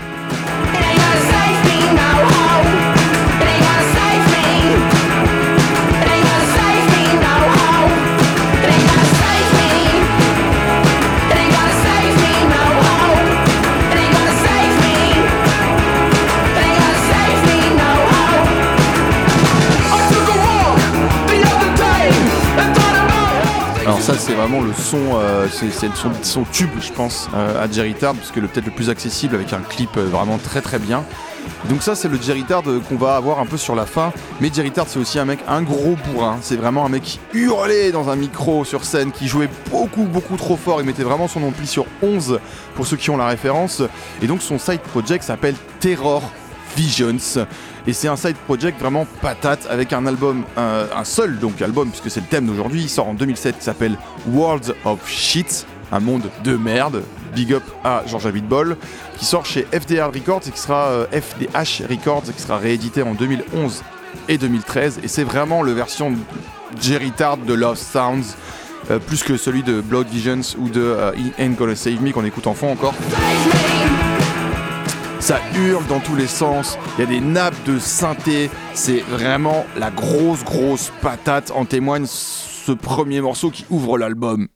Ça 24.07 24.15
c'est 24.17 24.35
vraiment 24.35 24.61
le 24.61 24.73
son, 24.73 25.17
euh, 25.17 25.49
c'est 25.51 25.73
son, 26.23 26.45
tube 26.45 26.71
je 26.81 26.93
pense 26.93 27.29
euh, 27.35 27.65
à 27.65 27.69
Jerry 27.69 27.95
Tard, 27.95 28.15
parce 28.15 28.31
que 28.31 28.39
le 28.39 28.47
peut-être 28.47 28.67
le 28.67 28.71
plus 28.71 28.89
accessible 28.89 29.35
avec 29.35 29.53
un 29.53 29.59
clip 29.59 29.97
euh, 29.97 30.05
vraiment 30.05 30.39
très 30.39 30.61
très 30.61 30.79
bien. 30.79 31.03
Donc 31.69 31.83
ça 31.83 31.97
c'est 31.97 32.07
le 32.07 32.17
Jerry 32.17 32.45
Tard 32.45 32.63
qu'on 32.89 32.95
va 32.95 33.17
avoir 33.17 33.41
un 33.41 33.47
peu 33.47 33.57
sur 33.57 33.75
la 33.75 33.85
fin, 33.85 34.13
mais 34.41 34.49
Jerry 34.55 34.71
Tard 34.71 34.87
c'est 34.87 35.01
aussi 35.01 35.19
un 35.19 35.25
mec, 35.25 35.41
un 35.49 35.63
gros 35.63 35.97
bourrin, 36.07 36.39
c'est 36.41 36.55
vraiment 36.55 36.87
un 36.87 36.89
mec 36.89 37.03
qui 37.03 37.21
hurlait 37.35 37.91
dans 37.91 38.09
un 38.09 38.15
micro 38.15 38.65
sur 38.65 38.85
scène, 38.85 39.11
qui 39.11 39.27
jouait 39.27 39.51
beaucoup 39.73 40.05
beaucoup 40.05 40.37
trop 40.37 40.57
fort, 40.57 40.81
il 40.81 40.87
mettait 40.87 41.03
vraiment 41.03 41.27
son 41.27 41.43
ampli 41.43 41.67
sur 41.67 41.85
11 42.01 42.39
pour 42.77 42.87
ceux 42.87 42.97
qui 42.97 43.11
ont 43.11 43.17
la 43.17 43.27
référence, 43.27 43.83
et 44.23 44.29
donc 44.29 44.41
son 44.41 44.61
side 44.61 44.83
project 44.83 45.25
s'appelle 45.25 45.57
Terror 45.81 46.23
Visions. 46.77 47.39
Et 47.87 47.93
c'est 47.93 48.09
un 48.09 48.17
side 48.17 48.37
project 48.47 48.79
vraiment 48.79 49.07
patate 49.23 49.67
avec 49.71 49.93
un 49.93 50.07
album, 50.07 50.45
un, 50.57 51.05
seul 51.05 51.39
donc 51.39 51.63
album, 51.63 51.89
puisque 51.89 52.11
c'est 52.11 52.21
le 52.21 52.27
thème 52.27 52.47
d'aujourd'hui. 52.47 52.83
Il 52.83 52.91
sort 52.91 53.09
en 53.09 53.15
2007, 53.15 53.57
il 53.59 53.63
s'appelle 53.63 53.99
World 54.29 54.75
of 54.85 55.09
Shit, 55.09 55.67
un 55.91 56.01
monde 56.01 56.31
de 56.45 56.57
merde. 56.57 57.03
Big 57.35 57.53
up 57.53 57.63
à 57.85 58.03
Ball, 58.49 58.77
qui 59.19 59.27
sort 59.27 59.45
chez 59.45 59.67
FDR 59.71 60.07
Records 60.07 60.41
et 60.49 60.51
qui 60.51 60.59
sera 60.59 61.07
FDH 61.13 61.83
euh, 61.83 61.87
Records, 61.91 62.23
qui 62.35 62.41
sera 62.41 62.57
réédité 62.57 63.03
en 63.03 63.13
2011 63.13 63.83
et 64.29 64.39
2013. 64.39 65.01
Et 65.03 65.09
c'est 65.09 65.25
vraiment 65.25 65.63
le 65.63 65.73
version 65.73 66.15
Jerry 66.81 67.11
Tard 67.11 67.37
de 67.37 67.53
Lost 67.53 67.93
Sounds. 67.93 68.37
Euh, 68.91 68.99
plus 69.01 69.23
que 69.25 69.37
celui 69.37 69.63
de 69.63 69.81
Blood 69.81 70.07
Visions 70.09 70.57
ou 70.59 70.69
de 70.69 70.81
euh, 70.81 71.11
Ain't 71.39 71.57
Gonna 71.57 71.75
Save 71.75 72.01
Me 72.01 72.13
qu'on 72.13 72.25
écoute 72.25 72.47
en 72.47 72.55
fond 72.55 72.71
encore 72.71 72.95
ça 75.27 75.41
hurle 75.57 75.85
dans 75.89 75.99
tous 75.99 76.15
les 76.15 76.29
sens, 76.29 76.79
il 76.97 77.01
y 77.01 77.03
a 77.03 77.07
des 77.07 77.19
nappes 77.19 77.61
de 77.65 77.81
synthé, 77.81 78.49
c'est 78.75 79.01
vraiment 79.01 79.67
la 79.77 79.91
grosse 79.91 80.45
grosse 80.45 80.93
patate, 81.03 81.51
en 81.51 81.65
témoigne 81.65 82.07
ce 82.07 82.71
premier 82.71 83.21
morceau 83.21 83.51
qui 83.51 83.65
ouvre 83.69 83.99
l'album. 83.99 84.47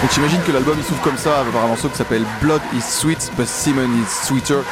Donc 0.00 0.12
j'imagine 0.12 0.40
que 0.46 0.52
l'album 0.52 0.76
il 0.78 0.84
s'ouvre 0.84 1.02
comme 1.02 1.18
ça 1.18 1.40
avec 1.40 1.52
un 1.56 1.66
morceau 1.66 1.88
qui 1.88 1.96
s'appelle 1.96 2.22
Blood 2.40 2.62
is 2.72 2.82
sweet 2.82 3.32
but 3.36 3.48
Simon 3.48 3.88
is 4.00 4.26
sweeter. 4.26 4.62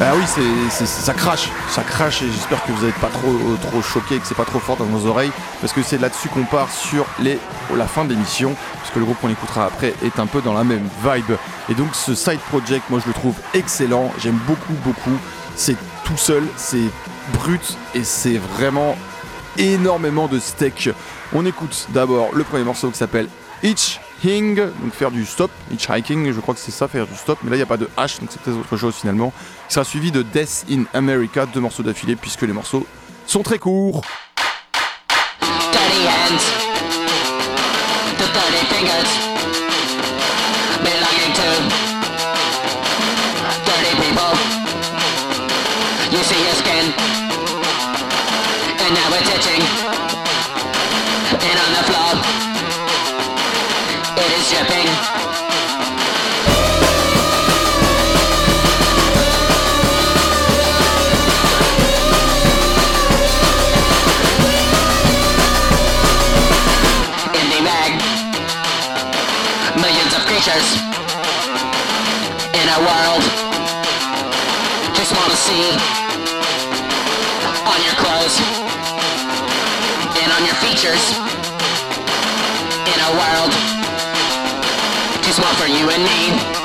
Ah 0.00 0.14
oui, 0.16 0.24
c'est, 0.26 0.86
ça 0.86 1.14
crache, 1.14 1.48
ça 1.68 1.82
crache 1.82 2.22
et 2.22 2.26
j'espère 2.26 2.64
que 2.64 2.72
vous 2.72 2.86
n'êtes 2.86 2.94
pas 2.96 3.08
trop, 3.08 3.32
trop 3.62 3.82
choqués, 3.82 4.18
que 4.18 4.26
c'est 4.26 4.36
pas 4.36 4.44
trop 4.44 4.58
fort 4.58 4.76
dans 4.76 4.84
vos 4.86 5.08
oreilles, 5.08 5.30
parce 5.60 5.72
que 5.72 5.82
c'est 5.82 5.98
là-dessus 5.98 6.28
qu'on 6.28 6.44
part 6.44 6.70
sur 6.70 7.06
la 7.20 7.86
fin 7.86 8.04
de 8.04 8.10
l'émission, 8.10 8.56
puisque 8.80 8.96
le 8.96 9.04
groupe 9.04 9.20
qu'on 9.20 9.30
écoutera 9.30 9.66
après 9.66 9.94
est 10.04 10.18
un 10.18 10.26
peu 10.26 10.40
dans 10.40 10.54
la 10.54 10.64
même 10.64 10.88
vibe. 11.04 11.36
Et 11.68 11.74
donc 11.74 11.94
ce 11.94 12.14
side 12.14 12.40
project, 12.48 12.90
moi 12.90 13.00
je 13.00 13.06
le 13.06 13.12
trouve 13.12 13.36
excellent, 13.54 14.10
j'aime 14.18 14.38
beaucoup, 14.46 14.74
beaucoup. 14.84 15.16
C'est 15.54 15.76
tout 16.04 16.16
seul, 16.16 16.42
c'est 16.56 16.90
brut 17.34 17.76
et 17.94 18.02
c'est 18.02 18.38
vraiment 18.38 18.96
énormément 19.56 20.26
de 20.26 20.40
steak. 20.40 20.90
On 21.32 21.46
écoute 21.46 21.86
d'abord 21.90 22.30
le 22.34 22.42
premier 22.42 22.64
morceau 22.64 22.90
qui 22.90 22.98
s'appelle 22.98 23.28
Itch 23.62 24.00
Donc 24.24 24.92
faire 24.92 25.10
du 25.10 25.26
stop, 25.26 25.50
hitchhiking, 25.72 26.32
je 26.32 26.38
crois 26.38 26.54
que 26.54 26.60
c'est 26.60 26.70
ça, 26.70 26.86
faire 26.86 27.08
du 27.08 27.16
stop, 27.16 27.38
mais 27.42 27.50
là 27.50 27.56
il 27.56 27.58
n'y 27.58 27.64
a 27.64 27.66
pas 27.66 27.76
de 27.76 27.88
H, 27.98 28.20
donc 28.20 28.28
c'est 28.30 28.40
peut-être 28.40 28.60
autre 28.60 28.76
chose 28.76 28.94
finalement. 28.94 29.32
Il 29.68 29.72
sera 29.72 29.84
suivi 29.84 30.12
de 30.12 30.22
Death 30.22 30.64
in 30.70 30.84
America, 30.94 31.44
deux 31.44 31.58
morceaux 31.58 31.82
d'affilée, 31.82 32.14
puisque 32.14 32.42
les 32.42 32.52
morceaux 32.52 32.86
sont 33.26 33.42
très 33.42 33.58
courts. 33.58 34.02
Creatures 70.42 70.74
in 72.58 72.66
a 72.66 72.78
world. 72.82 73.22
Just 74.94 75.14
wanna 75.14 75.36
see 75.36 75.70
on 77.64 77.78
your 77.86 77.94
clothes 77.94 78.40
and 80.20 80.32
on 80.32 80.44
your 80.44 80.56
features 80.56 81.14
in 82.90 82.98
a 82.98 83.10
world. 83.20 83.52
Just 85.22 85.38
one 85.38 85.54
for 85.54 85.68
you 85.68 85.88
and 85.90 86.02
me. 86.02 86.61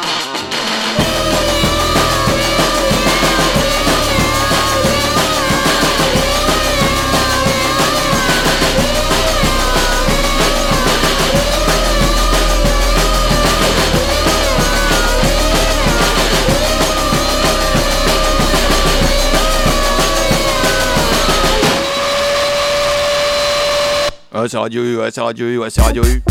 C'est 24.47 24.57
Radio 24.57 24.81
U, 24.81 24.97
ouais, 24.97 25.09
c'est 25.11 25.21
Radio 25.21 25.47
U, 25.47 25.57
ouais, 25.57 25.69
c'est 25.69 25.81
Radio 25.81 26.03
U. 26.03 26.21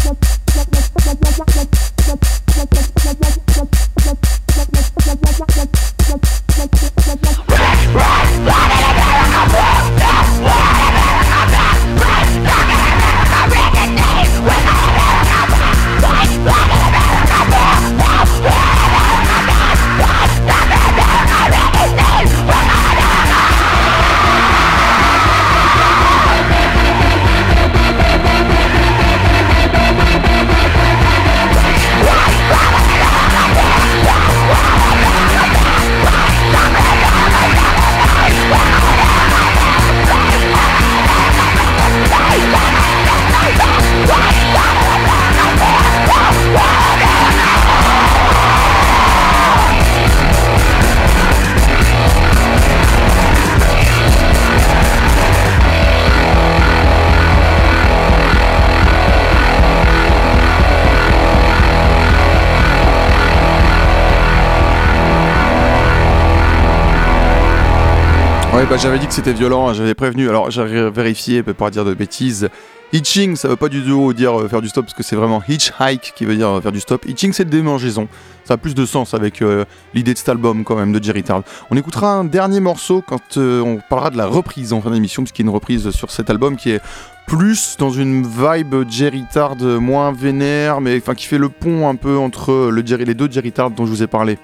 bah, 68.65 68.79
j'avais 68.79 68.99
dit 68.99 69.07
que 69.07 69.13
c'était 69.13 69.35
violent, 69.35 69.69
hein, 69.69 69.75
j'avais 69.75 69.95
prévenu, 69.95 70.31
alors 70.31 70.51
j'avais 70.51 70.91
vérifié 70.91 71.43
pour 71.43 71.71
dire 71.71 71.85
de 71.85 71.93
bêtises. 71.93 72.49
Hitching, 72.93 73.37
ça 73.37 73.49
veut 73.49 73.57
pas 73.57 73.69
du 73.69 73.85
tout 73.85 74.15
dire 74.15 74.41
euh, 74.41 74.49
faire 74.49 74.63
du 74.63 74.69
stop 74.69 74.87
parce 74.87 74.95
que 74.95 75.03
c'est 75.03 75.17
vraiment 75.17 75.43
hitchhike 75.47 76.15
qui 76.17 76.25
veut 76.25 76.37
dire 76.37 76.49
euh, 76.49 76.61
faire 76.63 76.73
du 76.73 76.81
stop. 76.81 77.05
Hitching, 77.07 77.35
c'est 77.35 77.45
démangeaison. 77.45 78.09
Ça 78.45 78.55
a 78.55 78.57
plus 78.57 78.75
de 78.75 78.87
sens 78.87 79.13
avec 79.13 79.43
euh, 79.43 79.67
l'idée 79.93 80.15
de 80.15 80.19
cet 80.19 80.31
album 80.31 80.65
quand 80.65 80.77
même 80.77 80.91
de 80.91 81.03
Jerry 81.03 81.23
Tard. 81.23 81.43
On 81.71 81.77
écoutera 81.77 82.15
un 82.15 82.25
dernier 82.25 82.61
morceau 82.61 83.05
quand 83.07 83.37
on 83.37 83.79
parlera 83.91 84.09
de 84.09 84.17
la 84.17 84.27
reprise 84.27 84.73
en 84.73 84.81
fin 84.81 84.91
d'émission, 84.91 85.23
puisqu'il 85.23 85.43
y 85.43 85.47
a 85.47 85.51
une 85.51 85.55
reprise 85.55 85.91
sur 85.91 86.11
cet 86.11 86.31
album 86.31 86.57
qui 86.57 86.71
est 86.71 86.81
plus 87.27 87.77
dans 87.79 87.91
une 87.91 88.23
vibe 88.23 88.89
Jerry 88.89 89.25
Tard 89.31 89.57
moins 89.57 90.13
vénère, 90.13 90.81
mais 90.81 90.97
enfin 90.97 91.15
qui 91.15 91.27
fait 91.27 91.39
le 91.39 91.51
pont 91.51 91.89
un 91.89 91.97
peu 91.97 92.17
entre 92.17 92.71
les 92.71 93.15
deux 93.15 93.31
Jerry 93.31 93.53
Tard 93.53 93.71
dont 93.73 93.85
je 93.85 93.91
vous 93.91 94.03
ai 94.03 94.07
parlé 94.07 94.39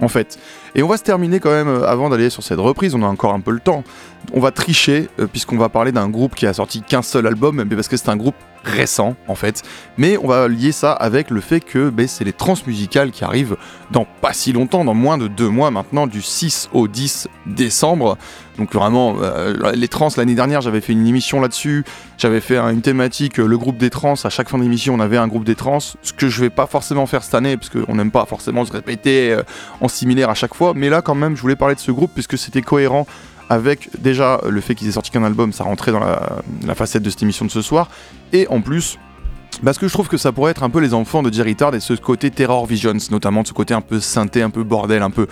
en 0.00 0.08
fait. 0.08 0.38
Et 0.74 0.82
on 0.82 0.88
va 0.88 0.96
se 0.96 1.02
terminer 1.02 1.40
quand 1.40 1.50
même, 1.50 1.68
euh, 1.68 1.86
avant 1.86 2.08
d'aller 2.08 2.30
sur 2.30 2.42
cette 2.42 2.58
reprise, 2.58 2.94
on 2.94 3.02
a 3.02 3.06
encore 3.06 3.32
un 3.32 3.40
peu 3.40 3.50
le 3.50 3.60
temps. 3.60 3.84
On 4.32 4.40
va 4.40 4.50
tricher, 4.50 5.08
euh, 5.18 5.26
puisqu'on 5.26 5.56
va 5.56 5.68
parler 5.68 5.92
d'un 5.92 6.08
groupe 6.08 6.34
qui 6.34 6.46
a 6.46 6.52
sorti 6.52 6.82
qu'un 6.82 7.02
seul 7.02 7.26
album, 7.26 7.64
mais 7.68 7.74
parce 7.76 7.88
que 7.88 7.96
c'est 7.96 8.08
un 8.08 8.16
groupe 8.16 8.34
récent 8.64 9.16
en 9.28 9.34
fait. 9.34 9.62
Mais 9.96 10.16
on 10.18 10.26
va 10.26 10.48
lier 10.48 10.72
ça 10.72 10.92
avec 10.92 11.30
le 11.30 11.40
fait 11.40 11.60
que 11.60 11.90
ben, 11.90 12.06
c'est 12.06 12.24
les 12.24 12.32
transmusicales 12.32 13.10
qui 13.10 13.24
arrivent 13.24 13.56
dans 13.90 14.06
pas 14.20 14.32
si 14.32 14.52
longtemps, 14.52 14.84
dans 14.84 14.94
moins 14.94 15.18
de 15.18 15.28
deux 15.28 15.48
mois 15.48 15.70
maintenant, 15.70 16.06
du 16.06 16.22
6 16.22 16.68
au 16.72 16.88
10 16.88 17.28
décembre. 17.46 18.18
Donc 18.58 18.74
vraiment, 18.74 19.16
euh, 19.22 19.72
les 19.74 19.88
trans, 19.88 20.08
l'année 20.16 20.34
dernière, 20.34 20.60
j'avais 20.60 20.80
fait 20.80 20.92
une 20.92 21.06
émission 21.06 21.40
là-dessus. 21.40 21.84
J'avais 22.18 22.40
fait 22.40 22.58
une 22.58 22.82
thématique, 22.82 23.38
le 23.38 23.56
groupe 23.56 23.78
des 23.78 23.90
trans. 23.90 24.14
À 24.24 24.30
chaque 24.30 24.48
fin 24.48 24.58
d'émission, 24.58 24.94
on 24.94 25.00
avait 25.00 25.16
un 25.16 25.28
groupe 25.28 25.44
des 25.44 25.54
trans. 25.54 25.78
Ce 25.80 26.12
que 26.12 26.28
je 26.28 26.40
vais 26.40 26.50
pas 26.50 26.66
forcément 26.66 27.06
faire 27.06 27.22
cette 27.22 27.34
année, 27.34 27.56
parce 27.56 27.70
qu'on 27.70 27.94
n'aime 27.94 28.10
pas 28.10 28.26
forcément 28.26 28.64
se 28.64 28.72
répéter 28.72 29.36
en 29.80 29.88
similaire 29.88 30.28
à 30.28 30.34
chaque 30.34 30.54
fois. 30.54 30.72
Mais 30.74 30.88
là, 30.88 31.02
quand 31.02 31.14
même, 31.14 31.36
je 31.36 31.42
voulais 31.42 31.56
parler 31.56 31.76
de 31.76 31.80
ce 31.80 31.92
groupe 31.92 32.10
puisque 32.12 32.36
c'était 32.36 32.62
cohérent 32.62 33.06
avec 33.48 33.88
déjà 33.98 34.40
le 34.48 34.60
fait 34.60 34.74
qu'ils 34.74 34.88
aient 34.88 34.92
sorti 34.92 35.10
qu'un 35.10 35.24
album, 35.24 35.52
ça 35.52 35.64
rentrait 35.64 35.92
dans 35.92 36.00
la, 36.00 36.74
facette 36.74 37.02
de 37.02 37.10
cette 37.10 37.22
émission 37.22 37.44
de 37.44 37.50
ce 37.50 37.62
soir. 37.62 37.88
Et 38.32 38.46
en 38.48 38.60
plus, 38.60 38.98
parce 39.64 39.78
que 39.78 39.88
je 39.88 39.92
trouve 39.92 40.08
que 40.08 40.18
ça 40.18 40.32
pourrait 40.32 40.50
être 40.50 40.62
un 40.62 40.70
peu 40.70 40.80
les 40.80 40.94
enfants 40.94 41.22
de 41.22 41.32
Jerry 41.32 41.56
Tard 41.56 41.74
et 41.74 41.80
ce 41.80 41.94
côté 41.94 42.30
Terror 42.30 42.66
Visions, 42.66 42.92
notamment 43.10 43.42
de 43.42 43.48
ce 43.48 43.52
côté 43.52 43.74
un 43.74 43.80
peu 43.80 44.00
synthé, 44.00 44.42
un 44.42 44.50
peu 44.50 44.62
bordel, 44.62 45.02
un 45.02 45.10
peu 45.10 45.26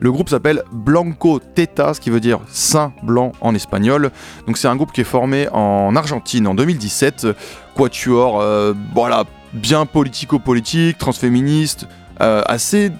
Le 0.00 0.12
groupe 0.12 0.28
s'appelle 0.28 0.62
Blanco 0.72 1.40
Teta, 1.54 1.94
ce 1.94 2.00
qui 2.00 2.10
veut 2.10 2.20
dire 2.20 2.40
saint 2.48 2.92
blanc 3.02 3.32
en 3.40 3.54
espagnol. 3.54 4.10
Donc 4.46 4.56
c'est 4.56 4.68
un 4.68 4.76
groupe 4.76 4.92
qui 4.92 5.00
est 5.00 5.04
formé 5.04 5.48
en 5.52 5.94
Argentine 5.96 6.46
en 6.46 6.54
2017. 6.54 7.26
Quatuor, 7.74 8.40
euh, 8.40 8.74
voilà, 8.94 9.24
bien 9.52 9.86
politico-politique, 9.86 10.98
transféministe, 10.98 11.86
euh, 12.20 12.42
assez 12.46 12.92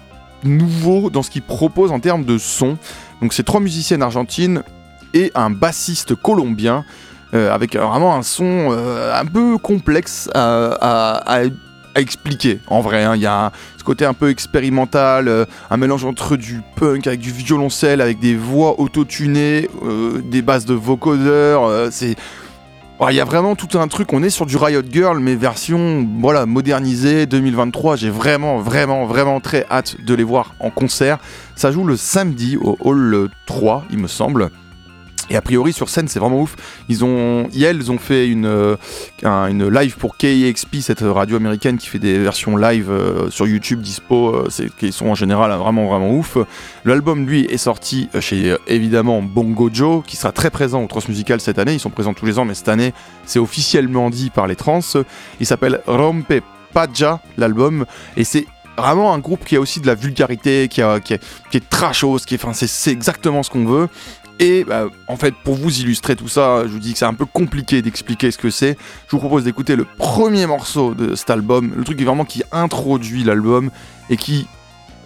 nouveau 0.43 1.09
dans 1.09 1.23
ce 1.23 1.29
qu'il 1.29 1.43
propose 1.43 1.91
en 1.91 1.99
termes 1.99 2.25
de 2.25 2.37
son. 2.37 2.77
Donc 3.21 3.33
c'est 3.33 3.43
trois 3.43 3.59
musiciennes 3.59 4.01
argentines 4.01 4.63
et 5.13 5.31
un 5.35 5.49
bassiste 5.49 6.15
colombien. 6.15 6.83
Euh, 7.33 7.49
avec 7.53 7.77
vraiment 7.77 8.17
un 8.17 8.23
son 8.23 8.71
un 8.71 9.25
peu 9.25 9.57
complexe 9.57 10.29
à, 10.35 11.43
expliquer 11.95 12.59
en 12.67 12.81
vrai. 12.81 13.03
Hein. 13.03 13.15
Il 13.15 13.21
y 13.21 13.27
a 13.27 13.51
ce 13.77 13.83
côté 13.83 14.05
un 14.05 14.13
peu 14.13 14.29
expérimental, 14.29 15.27
euh, 15.27 15.45
un 15.69 15.77
mélange 15.77 16.05
entre 16.05 16.35
du 16.37 16.61
punk 16.75 17.07
avec 17.07 17.19
du 17.19 17.31
violoncelle, 17.31 18.01
avec 18.01 18.19
des 18.19 18.35
voix 18.35 18.79
autotunées, 18.79 19.69
des 20.23 20.41
basses 20.41 20.65
de 20.65 20.73
vocodeurs. 20.73 21.91
c'est 21.91 22.15
Il 23.09 23.15
y 23.15 23.19
a 23.19 23.25
vraiment 23.25 23.55
tout 23.55 23.79
un 23.79 23.87
truc, 23.87 24.13
on 24.13 24.21
est 24.23 24.29
sur 24.29 24.45
du 24.45 24.57
Riot 24.57 24.83
Girl, 24.89 25.19
mais 25.19 25.35
version 25.35 26.07
voilà, 26.19 26.45
modernisée 26.45 27.25
2023. 27.25 27.95
J'ai 27.95 28.09
vraiment, 28.09 28.59
vraiment, 28.59 29.05
vraiment 29.05 29.39
très 29.39 29.65
hâte 29.69 29.97
de 30.01 30.13
les 30.13 30.23
voir 30.23 30.53
en 30.59 30.69
concert. 30.69 31.17
Ça 31.55 31.71
joue 31.71 31.83
le 31.83 31.97
samedi 31.97 32.57
au 32.57 32.77
Hall 32.79 33.29
3, 33.47 33.85
il 33.91 33.97
me 33.97 34.07
semble. 34.07 34.51
Et 35.31 35.37
a 35.37 35.41
priori 35.41 35.71
sur 35.71 35.87
scène 35.87 36.09
c'est 36.09 36.19
vraiment 36.19 36.41
ouf. 36.41 36.57
Ils 36.89 37.05
ont, 37.05 37.47
ils 37.53 37.89
ont 37.89 37.97
fait 37.97 38.27
une, 38.27 38.45
euh, 38.45 38.75
une 39.23 39.69
live 39.69 39.95
pour 39.95 40.17
KEXP, 40.17 40.81
cette 40.81 40.99
radio 40.99 41.37
américaine 41.37 41.77
qui 41.77 41.87
fait 41.87 41.99
des 41.99 42.19
versions 42.19 42.57
live 42.57 42.91
euh, 42.91 43.29
sur 43.29 43.47
YouTube 43.47 43.79
dispo, 43.79 44.35
euh, 44.35 44.49
qui 44.77 44.91
sont 44.91 45.07
en 45.07 45.15
général 45.15 45.49
vraiment 45.57 45.87
vraiment 45.87 46.11
ouf. 46.11 46.37
L'album 46.83 47.25
lui 47.25 47.45
est 47.45 47.55
sorti 47.55 48.09
chez 48.19 48.57
évidemment 48.67 49.21
Bongo 49.21 49.69
Joe, 49.71 50.03
qui 50.05 50.17
sera 50.17 50.33
très 50.33 50.49
présent 50.49 50.83
au 50.83 50.87
Transmusical 50.87 51.39
cette 51.39 51.59
année. 51.59 51.75
Ils 51.75 51.79
sont 51.79 51.91
présents 51.91 52.13
tous 52.13 52.25
les 52.25 52.37
ans, 52.37 52.43
mais 52.43 52.53
cette 52.53 52.67
année 52.67 52.93
c'est 53.25 53.39
officiellement 53.39 54.09
dit 54.09 54.31
par 54.31 54.47
les 54.47 54.57
trans. 54.57 54.81
Il 55.39 55.45
s'appelle 55.45 55.79
Rompe 55.87 56.41
Paja 56.73 57.21
l'album 57.37 57.85
et 58.17 58.25
c'est 58.25 58.45
vraiment 58.77 59.13
un 59.13 59.19
groupe 59.19 59.45
qui 59.45 59.55
a 59.55 59.59
aussi 59.59 59.79
de 59.79 59.87
la 59.87 59.95
vulgarité, 59.95 60.67
qui, 60.67 60.81
a, 60.81 60.99
qui, 60.99 61.13
est, 61.13 61.23
qui 61.49 61.57
est 61.57 61.69
trashos, 61.69 62.19
qui 62.25 62.35
est, 62.35 62.53
c'est 62.53 62.91
exactement 62.91 63.43
ce 63.43 63.49
qu'on 63.49 63.65
veut. 63.65 63.87
Et 64.39 64.63
bah, 64.63 64.87
en 65.07 65.17
fait, 65.17 65.33
pour 65.43 65.55
vous 65.55 65.79
illustrer 65.79 66.15
tout 66.15 66.27
ça, 66.27 66.63
je 66.63 66.71
vous 66.71 66.79
dis 66.79 66.93
que 66.93 66.99
c'est 66.99 67.05
un 67.05 67.13
peu 67.13 67.25
compliqué 67.25 67.81
d'expliquer 67.81 68.31
ce 68.31 68.37
que 68.37 68.49
c'est. 68.49 68.77
Je 69.07 69.11
vous 69.11 69.19
propose 69.19 69.43
d'écouter 69.43 69.75
le 69.75 69.85
premier 69.85 70.47
morceau 70.47 70.93
de 70.93 71.15
cet 71.15 71.29
album, 71.29 71.73
le 71.75 71.83
truc 71.83 71.97
qui 71.97 72.03
vraiment 72.03 72.25
qui 72.25 72.43
introduit 72.51 73.23
l'album 73.23 73.69
et 74.09 74.17
qui 74.17 74.47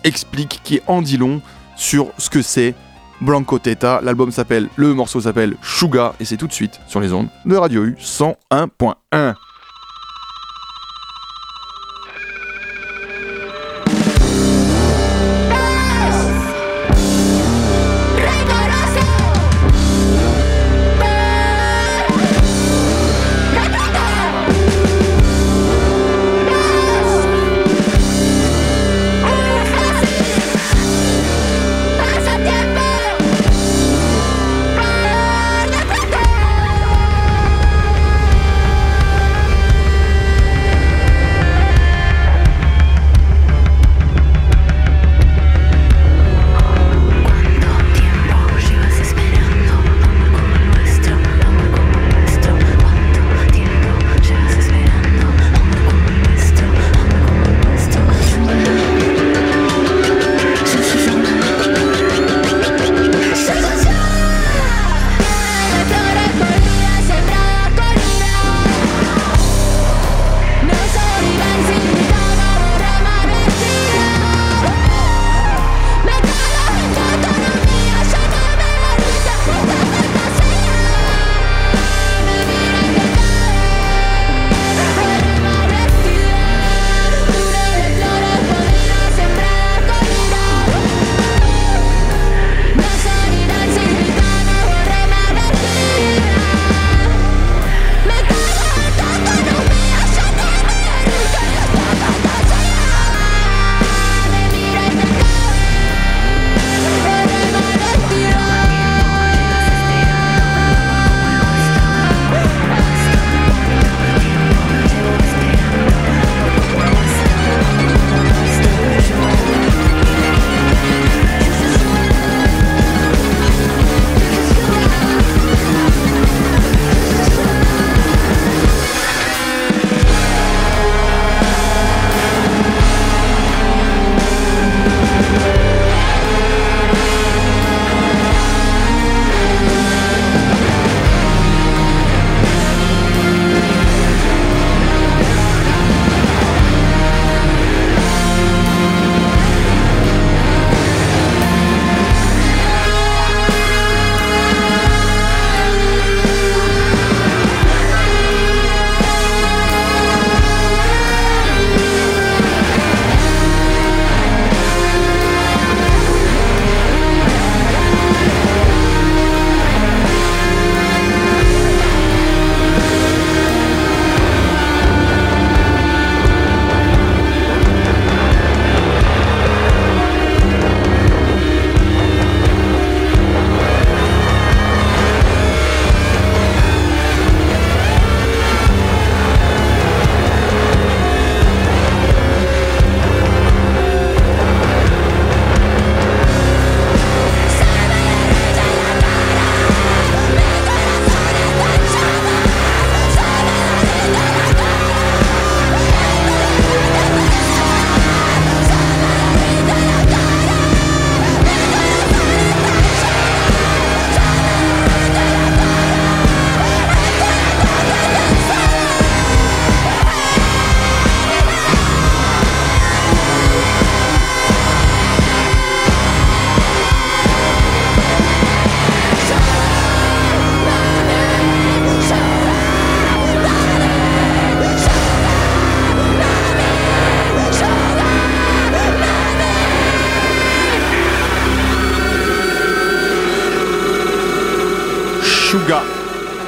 explique, 0.04 0.62
qui 0.64 0.76
est 0.76 0.84
en 0.88 1.02
dit 1.02 1.18
long 1.18 1.42
sur 1.76 2.12
ce 2.18 2.30
que 2.30 2.42
c'est 2.42 2.76
Blanco 3.22 3.60
Teta. 3.60 4.00
L'album 4.04 4.32
s'appelle, 4.32 4.70
le 4.76 4.94
morceau 4.94 5.22
s'appelle 5.22 5.56
Suga 5.62 6.14
et 6.20 6.26
c'est 6.26 6.38
tout 6.38 6.48
de 6.48 6.54
suite 6.54 6.80
sur 6.88 7.00
les 7.00 7.14
ondes 7.14 7.28
de 7.46 7.56
Radio 7.56 7.84
U 7.84 7.96
101.1. 8.00 9.36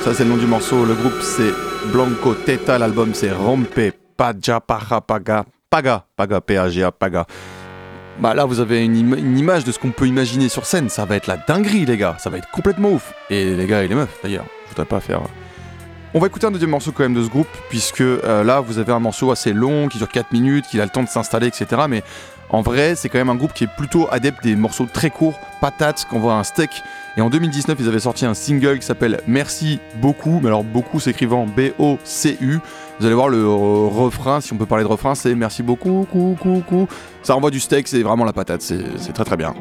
Ça, 0.03 0.13
c'est 0.13 0.25
le 0.25 0.31
nom 0.31 0.37
du 0.37 0.47
morceau. 0.47 0.83
Le 0.83 0.93
groupe, 0.93 1.21
c'est 1.21 1.53
Blanco 1.93 2.33
Teta. 2.33 2.77
L'album, 2.77 3.13
c'est 3.13 3.31
Rompe 3.31 3.79
Paja 4.17 4.59
Paja 4.59 4.99
Paga. 4.99 5.45
Paga, 5.69 6.05
Paga, 6.17 6.41
P-A-G-A, 6.41 6.91
Paga. 6.91 7.25
Bah 8.19 8.33
là, 8.33 8.43
vous 8.43 8.59
avez 8.59 8.83
une, 8.83 9.37
image 9.37 9.63
de 9.63 9.71
ce 9.71 9.79
qu'on 9.79 9.91
peut 9.91 10.07
imaginer 10.07 10.49
sur 10.49 10.65
scène. 10.65 10.89
Ça 10.89 11.05
va 11.05 11.15
être 11.15 11.27
la 11.27 11.37
dinguerie, 11.37 11.85
les 11.85 11.95
gars. 11.95 12.17
Ça 12.19 12.29
va 12.29 12.37
être 12.37 12.51
complètement 12.51 12.89
ouf. 12.89 13.13
Et 13.29 13.55
les 13.55 13.65
gars 13.65 13.83
et 13.83 13.87
les 13.87 13.95
meufs, 13.95 14.13
d'ailleurs. 14.21 14.45
Je 14.65 14.69
voudrais 14.71 14.85
pas 14.85 14.99
faire. 14.99 15.21
On 16.13 16.19
va 16.19 16.27
écouter 16.27 16.47
un 16.47 16.51
deuxième 16.51 16.71
morceau 16.71 16.91
quand 16.91 17.03
même 17.03 17.13
de 17.13 17.23
ce 17.23 17.29
groupe, 17.29 17.47
puisque 17.69 18.01
euh, 18.01 18.43
là, 18.43 18.59
vous 18.59 18.77
avez 18.77 18.91
un 18.91 18.99
morceau 18.99 19.31
assez 19.31 19.53
long, 19.53 19.87
qui 19.87 19.99
dure 19.99 20.09
4 20.09 20.33
minutes, 20.33 20.65
qui 20.69 20.81
a 20.81 20.83
le 20.83 20.89
temps 20.89 21.03
de 21.03 21.09
s'installer, 21.09 21.47
etc. 21.47 21.83
Mais 21.87 22.03
en 22.49 22.61
vrai, 22.61 22.95
c'est 22.95 23.09
quand 23.09 23.17
même 23.17 23.29
un 23.29 23.35
groupe 23.35 23.53
qui 23.53 23.65
est 23.65 23.75
plutôt 23.75 24.07
adepte 24.09 24.43
des 24.43 24.55
morceaux 24.55 24.87
très 24.91 25.09
courts, 25.09 25.39
patates, 25.59 26.05
qu'on 26.09 26.19
voit 26.19 26.35
un 26.35 26.43
steak. 26.43 26.81
Et 27.17 27.21
en 27.21 27.29
2019, 27.29 27.77
ils 27.79 27.87
avaient 27.87 27.99
sorti 27.99 28.25
un 28.25 28.33
single 28.33 28.79
qui 28.79 28.85
s'appelle 28.85 29.21
Merci 29.27 29.79
beaucoup, 29.95 30.39
mais 30.41 30.47
alors 30.47 30.63
beaucoup 30.63 30.99
s'écrivant 30.99 31.45
B-O-C-U. 31.45 32.59
Vous 32.99 33.05
allez 33.05 33.15
voir 33.15 33.29
le 33.29 33.47
refrain, 33.47 34.39
si 34.39 34.53
on 34.53 34.57
peut 34.57 34.65
parler 34.65 34.83
de 34.83 34.89
refrain, 34.89 35.13
c'est 35.15 35.35
Merci 35.35 35.61
beaucoup, 35.61 36.07
cou, 36.11 36.37
cou, 36.39 36.63
cou. 36.67 36.87
Ça 37.21 37.35
envoie 37.35 37.51
du 37.51 37.59
steak, 37.59 37.87
c'est 37.87 38.01
vraiment 38.01 38.25
la 38.25 38.33
patate, 38.33 38.61
c'est 38.61 39.13
très 39.13 39.25
très 39.25 39.37
bien. 39.37 39.53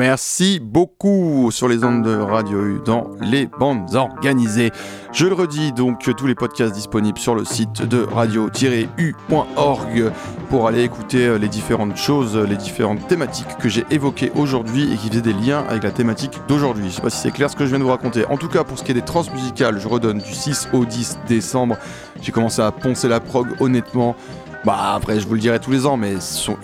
Merci 0.00 0.60
beaucoup 0.62 1.50
sur 1.50 1.68
les 1.68 1.84
ondes 1.84 2.02
de 2.02 2.16
Radio 2.16 2.64
U 2.64 2.80
dans 2.82 3.10
les 3.20 3.46
bandes 3.46 3.94
organisées. 3.94 4.70
Je 5.12 5.26
le 5.26 5.34
redis 5.34 5.72
donc, 5.72 6.08
tous 6.16 6.26
les 6.26 6.34
podcasts 6.34 6.72
disponibles 6.72 7.18
sur 7.18 7.34
le 7.34 7.44
site 7.44 7.82
de 7.82 8.04
radio-u.org 8.04 10.10
pour 10.48 10.68
aller 10.68 10.84
écouter 10.84 11.26
euh, 11.26 11.36
les 11.36 11.48
différentes 11.48 11.98
choses, 11.98 12.34
les 12.34 12.56
différentes 12.56 13.06
thématiques 13.08 13.58
que 13.58 13.68
j'ai 13.68 13.84
évoquées 13.90 14.32
aujourd'hui 14.36 14.90
et 14.90 14.96
qui 14.96 15.10
faisaient 15.10 15.20
des 15.20 15.34
liens 15.34 15.66
avec 15.68 15.82
la 15.82 15.90
thématique 15.90 16.38
d'aujourd'hui. 16.48 16.88
Je 16.88 16.94
sais 16.94 17.02
pas 17.02 17.10
si 17.10 17.20
c'est 17.20 17.30
clair 17.30 17.50
ce 17.50 17.56
que 17.56 17.66
je 17.66 17.68
viens 17.68 17.78
de 17.78 17.84
vous 17.84 17.90
raconter. 17.90 18.24
En 18.24 18.38
tout 18.38 18.48
cas, 18.48 18.64
pour 18.64 18.78
ce 18.78 18.84
qui 18.84 18.92
est 18.92 18.94
des 18.94 19.02
transmusicales, 19.02 19.80
je 19.80 19.86
redonne 19.86 20.16
du 20.16 20.32
6 20.32 20.68
au 20.72 20.86
10 20.86 21.18
décembre. 21.28 21.76
J'ai 22.22 22.32
commencé 22.32 22.62
à 22.62 22.72
poncer 22.72 23.06
la 23.06 23.20
prog 23.20 23.48
honnêtement. 23.60 24.16
Bah 24.64 24.92
après 24.94 25.20
je 25.20 25.26
vous 25.26 25.34
le 25.34 25.40
dirai 25.40 25.58
tous 25.58 25.70
les 25.70 25.86
ans 25.86 25.96
mais 25.96 26.14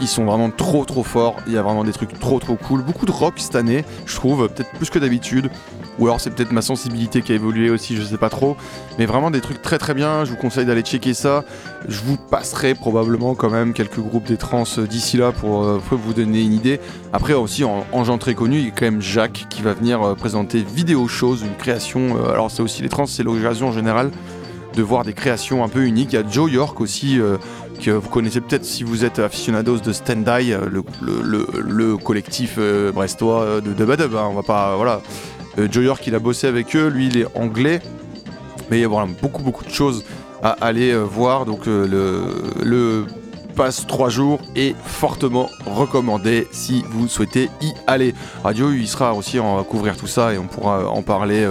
ils 0.01 0.07
sont, 0.07 0.25
vraiment 0.25 0.51
trop 0.51 0.85
trop 0.85 1.03
forts, 1.03 1.37
il 1.47 1.55
y 1.55 1.57
a 1.57 1.63
vraiment 1.63 1.83
des 1.83 1.93
trucs 1.93 2.19
trop 2.19 2.39
trop 2.39 2.57
cool, 2.57 2.83
beaucoup 2.83 3.07
de 3.07 3.11
rock 3.11 3.35
cette 3.39 3.57
année 3.57 3.87
je 4.05 4.15
trouve, 4.15 4.49
peut-être 4.49 4.71
plus 4.73 4.91
que 4.91 4.99
d'habitude, 4.99 5.51
ou 5.99 6.07
alors 6.07 6.21
c'est 6.21 6.31
peut-être 6.31 6.53
ma 6.53 6.63
sensibilité 6.63 7.23
qui 7.23 7.33
a 7.33 7.35
évolué 7.35 7.71
aussi, 7.71 7.97
je 7.97 8.03
sais 8.03 8.19
pas 8.19 8.29
trop, 8.29 8.57
mais 8.99 9.07
vraiment 9.07 9.31
des 9.31 9.41
trucs 9.41 9.63
très 9.63 9.79
très 9.79 9.95
bien, 9.95 10.25
je 10.25 10.31
vous 10.31 10.37
conseille 10.37 10.67
d'aller 10.67 10.83
checker 10.83 11.15
ça, 11.15 11.45
je 11.89 12.01
vous 12.03 12.17
passerai 12.17 12.75
probablement 12.75 13.35
quand 13.35 13.51
même 13.51 13.73
quelques 13.73 14.01
groupes 14.01 14.27
des 14.27 14.37
trans 14.37 14.65
d'ici 14.89 15.17
là 15.17 15.33
pour, 15.33 15.65
euh, 15.65 15.81
vous 15.91 16.13
donner 16.13 16.43
une 16.43 16.53
idée. 16.53 16.81
Après 17.13 17.33
aussi 17.33 17.65
en, 17.65 18.05
gens 18.05 18.19
très 18.19 18.35
connus, 18.35 18.59
il 18.59 18.65
y 18.67 18.69
a 18.69 18.73
quand 18.73 18.85
même 18.85 19.01
Jacques 19.01 19.47
qui 19.49 19.63
va 19.63 19.73
venir 19.73 20.03
euh, 20.03 20.15
présenter 20.15 20.63
Vidéo 20.63 21.09
Chose, 21.09 21.43
une 21.43 21.57
création, 21.57 22.19
euh, 22.19 22.31
alors 22.31 22.51
c'est 22.51 22.63
aussi 22.63 22.83
les 22.83 22.89
trans, 22.89 23.07
c'est 23.07 23.23
l'occasion 23.23 23.69
en 23.69 23.73
général 23.73 24.11
de 24.75 24.83
voir 24.83 25.05
des 25.05 25.15
créations 25.15 25.65
un 25.65 25.69
peu 25.69 25.87
uniques. 25.87 26.13
Il 26.13 26.17
y 26.17 26.19
a 26.19 26.29
Joe 26.29 26.53
York 26.53 26.83
aussi, 26.83 27.19
vous 27.85 28.09
connaissez 28.09 28.41
peut-être 28.41 28.65
si 28.65 28.83
vous 28.83 29.05
êtes 29.05 29.19
aficionados 29.19 29.79
de 29.79 29.93
Stand 29.93 30.27
Eye, 30.29 30.57
le, 30.71 31.97
collectif 31.97 32.57
euh, 32.59 32.93
brestois 32.93 33.43
euh, 33.43 33.61
de 33.61 33.73
Dubadub. 33.73 34.15
Hein, 34.15 34.29
on 34.31 34.35
va 34.35 34.43
pas, 34.43 34.77
voilà. 34.77 35.01
Euh, 35.59 35.69
Joe 35.71 35.85
York, 35.85 36.07
il 36.07 36.15
a 36.15 36.19
bossé 36.19 36.47
avec 36.47 36.75
eux, 36.77 36.89
lui, 36.89 37.07
il 37.07 37.19
est 37.19 37.27
anglais, 37.37 37.81
mais 38.71 38.79
il 38.79 38.83
y 38.83 38.85
a 38.85 39.07
beaucoup, 39.21 39.43
beaucoup 39.43 39.65
de 39.65 39.71
choses 39.71 40.05
à 40.43 40.51
aller 40.51 40.95
voir. 40.97 41.47
Donc 41.47 41.67
le, 41.67 42.25
le 42.63 43.07
passe 43.55 43.87
3 43.87 44.11
jours 44.11 44.41
est 44.55 44.75
fortement 44.85 45.49
recommandé 45.65 46.47
si 46.53 46.85
vous 46.91 47.09
souhaitez 47.09 47.49
y 47.63 47.73
aller. 47.87 48.15
Radio, 48.43 48.73
il 48.73 48.87
sera 48.87 49.15
aussi, 49.15 49.41
on 49.41 49.57
va 49.57 49.63
couvrir 49.63 49.97
tout 49.97 50.07
ça 50.07 50.35
et 50.35 50.39
on 50.39 50.47
pourra 50.47 50.89
en 50.89 51.03
parler 51.03 51.49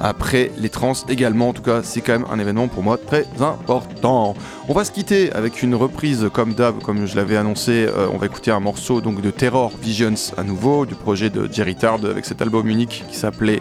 après 0.00 0.50
les 0.58 0.68
trans 0.68 0.92
également. 1.08 1.50
En 1.50 1.52
tout 1.52 1.62
cas, 1.62 1.82
c'est 1.82 2.00
quand 2.00 2.12
même 2.12 2.26
un 2.30 2.38
événement 2.38 2.68
pour 2.68 2.82
moi 2.82 2.98
très 2.98 3.26
important. 3.40 4.34
On 4.68 4.72
va 4.72 4.84
se 4.84 4.92
quitter 4.92 5.32
avec 5.32 5.62
une 5.62 5.74
reprise 5.74 6.28
comme 6.32 6.54
d'hab, 6.54 6.80
comme 6.80 7.06
je 7.06 7.16
l'avais 7.16 7.36
annoncé. 7.36 7.86
Euh, 7.86 8.08
on 8.12 8.18
va 8.18 8.26
écouter 8.26 8.50
un 8.50 8.60
morceau 8.60 9.00
donc 9.00 9.20
de 9.20 9.30
Terror 9.30 9.72
Visions 9.80 10.14
à 10.36 10.42
nouveau, 10.42 10.86
du 10.86 10.94
projet 10.94 11.30
de 11.30 11.48
Jerry 11.50 11.76
Tard 11.76 12.00
avec 12.04 12.24
cet 12.24 12.42
album 12.42 12.68
unique 12.68 13.04
qui 13.08 13.16
s'appelait 13.16 13.60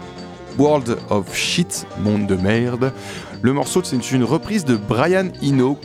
World 0.57 0.97
of 1.09 1.35
Shit, 1.35 1.87
monde 1.99 2.27
de 2.27 2.35
merde. 2.35 2.91
Le 3.41 3.53
morceau, 3.53 3.81
c'est 3.83 4.11
une 4.11 4.23
reprise 4.23 4.65
de 4.65 4.75
Brian 4.75 5.27
Eno 5.43 5.77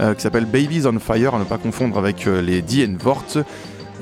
euh, 0.00 0.14
qui 0.14 0.22
s'appelle 0.22 0.46
Babies 0.46 0.86
on 0.86 0.98
Fire, 0.98 1.34
à 1.34 1.38
ne 1.38 1.44
pas 1.44 1.58
confondre 1.58 1.98
avec 1.98 2.26
euh, 2.26 2.42
les 2.42 2.62
D 2.62 2.88
Vort. 2.98 3.24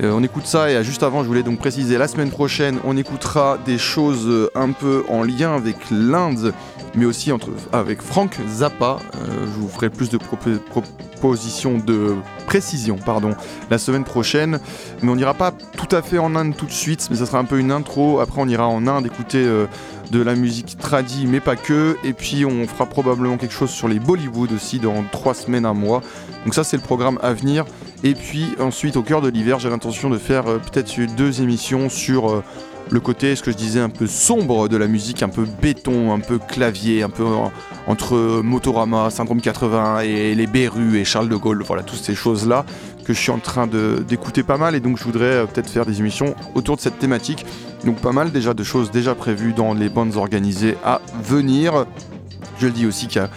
Euh, 0.01 0.11
on 0.11 0.23
écoute 0.23 0.47
ça 0.47 0.71
et 0.71 0.83
juste 0.83 1.03
avant, 1.03 1.21
je 1.21 1.27
voulais 1.27 1.43
donc 1.43 1.59
préciser, 1.59 1.97
la 1.97 2.07
semaine 2.07 2.31
prochaine, 2.31 2.79
on 2.83 2.97
écoutera 2.97 3.59
des 3.63 3.77
choses 3.77 4.25
euh, 4.27 4.49
un 4.55 4.71
peu 4.71 5.03
en 5.07 5.23
lien 5.23 5.55
avec 5.55 5.75
l'Inde, 5.91 6.51
mais 6.95 7.05
aussi 7.05 7.31
avec 7.71 8.01
Frank 8.01 8.35
Zappa. 8.47 8.97
Euh, 9.15 9.45
je 9.45 9.59
vous 9.59 9.67
ferai 9.69 9.91
plus 9.91 10.09
de 10.09 10.17
propositions 10.17 11.77
de 11.77 12.15
précision 12.47 12.97
pardon, 12.97 13.35
la 13.69 13.77
semaine 13.77 14.03
prochaine. 14.03 14.59
Mais 15.03 15.11
on 15.11 15.15
n'ira 15.15 15.35
pas 15.35 15.51
tout 15.51 15.95
à 15.95 16.01
fait 16.01 16.17
en 16.17 16.35
Inde 16.35 16.55
tout 16.55 16.65
de 16.65 16.71
suite, 16.71 17.07
mais 17.11 17.17
ça 17.17 17.27
sera 17.27 17.37
un 17.37 17.45
peu 17.45 17.59
une 17.59 17.71
intro. 17.71 18.19
Après, 18.19 18.41
on 18.41 18.47
ira 18.47 18.67
en 18.67 18.87
Inde 18.87 19.05
écouter 19.05 19.45
de 20.11 20.21
la 20.21 20.35
musique 20.35 20.77
tradie, 20.77 21.25
mais 21.27 21.39
pas 21.39 21.55
que. 21.55 21.97
Et 22.03 22.13
puis, 22.13 22.45
on 22.45 22.67
fera 22.67 22.87
probablement 22.87 23.37
quelque 23.37 23.53
chose 23.53 23.69
sur 23.69 23.87
les 23.87 23.99
Bollywood 23.99 24.51
aussi 24.51 24.79
dans 24.79 25.03
trois 25.11 25.33
semaines, 25.33 25.65
un 25.65 25.73
mois. 25.73 26.01
Donc 26.45 26.53
ça, 26.53 26.63
c'est 26.63 26.77
le 26.77 26.83
programme 26.83 27.19
à 27.21 27.33
venir. 27.33 27.65
Et 28.03 28.15
puis 28.15 28.55
ensuite, 28.59 28.97
au 28.97 29.01
cœur 29.01 29.21
de 29.21 29.29
l'hiver, 29.29 29.59
j'ai 29.59 29.69
l'intention 29.69 30.09
de 30.09 30.17
faire 30.17 30.47
euh, 30.47 30.57
peut-être 30.59 30.93
deux 31.15 31.41
émissions 31.41 31.89
sur 31.89 32.29
euh, 32.29 32.43
le 32.89 32.99
côté, 32.99 33.35
ce 33.35 33.41
que 33.41 33.51
je 33.51 33.55
disais, 33.55 33.79
un 33.79 33.89
peu 33.89 34.07
sombre 34.07 34.67
de 34.67 34.75
la 34.75 34.87
musique, 34.87 35.23
un 35.23 35.29
peu 35.29 35.45
béton, 35.61 36.13
un 36.13 36.19
peu 36.19 36.37
clavier, 36.37 37.01
un 37.01 37.09
peu 37.09 37.25
entre 37.87 38.41
Motorama, 38.41 39.09
Syndrome 39.09 39.39
80 39.39 40.01
et 40.01 40.35
les 40.35 40.47
Berus 40.47 40.97
et 40.97 41.05
Charles 41.05 41.29
de 41.29 41.35
Gaulle, 41.37 41.63
voilà, 41.63 41.81
toutes 41.81 42.03
ces 42.03 42.13
choses-là 42.13 42.65
que 43.03 43.13
je 43.13 43.19
suis 43.19 43.31
en 43.31 43.39
train 43.39 43.67
d'écouter 43.67 44.43
pas 44.43 44.57
mal 44.57 44.75
et 44.75 44.79
donc 44.79 44.97
je 44.97 45.03
voudrais 45.03 45.25
euh, 45.25 45.45
peut-être 45.45 45.69
faire 45.69 45.85
des 45.85 45.99
émissions 45.99 46.35
autour 46.55 46.75
de 46.75 46.81
cette 46.81 46.99
thématique. 46.99 47.45
Donc 47.85 47.97
pas 47.97 48.11
mal 48.11 48.31
déjà 48.31 48.53
de 48.53 48.63
choses 48.63 48.91
déjà 48.91 49.13
prévues 49.13 49.53
dans 49.53 49.73
les 49.73 49.89
bandes 49.89 50.15
organisées 50.15 50.75
à 50.83 51.01
venir. 51.21 51.85
Je 52.59 52.67
le 52.67 52.71
dis 52.71 52.85
aussi 52.85 53.07
qu'il 53.07 53.21
y 53.21 53.25
a 53.25 53.29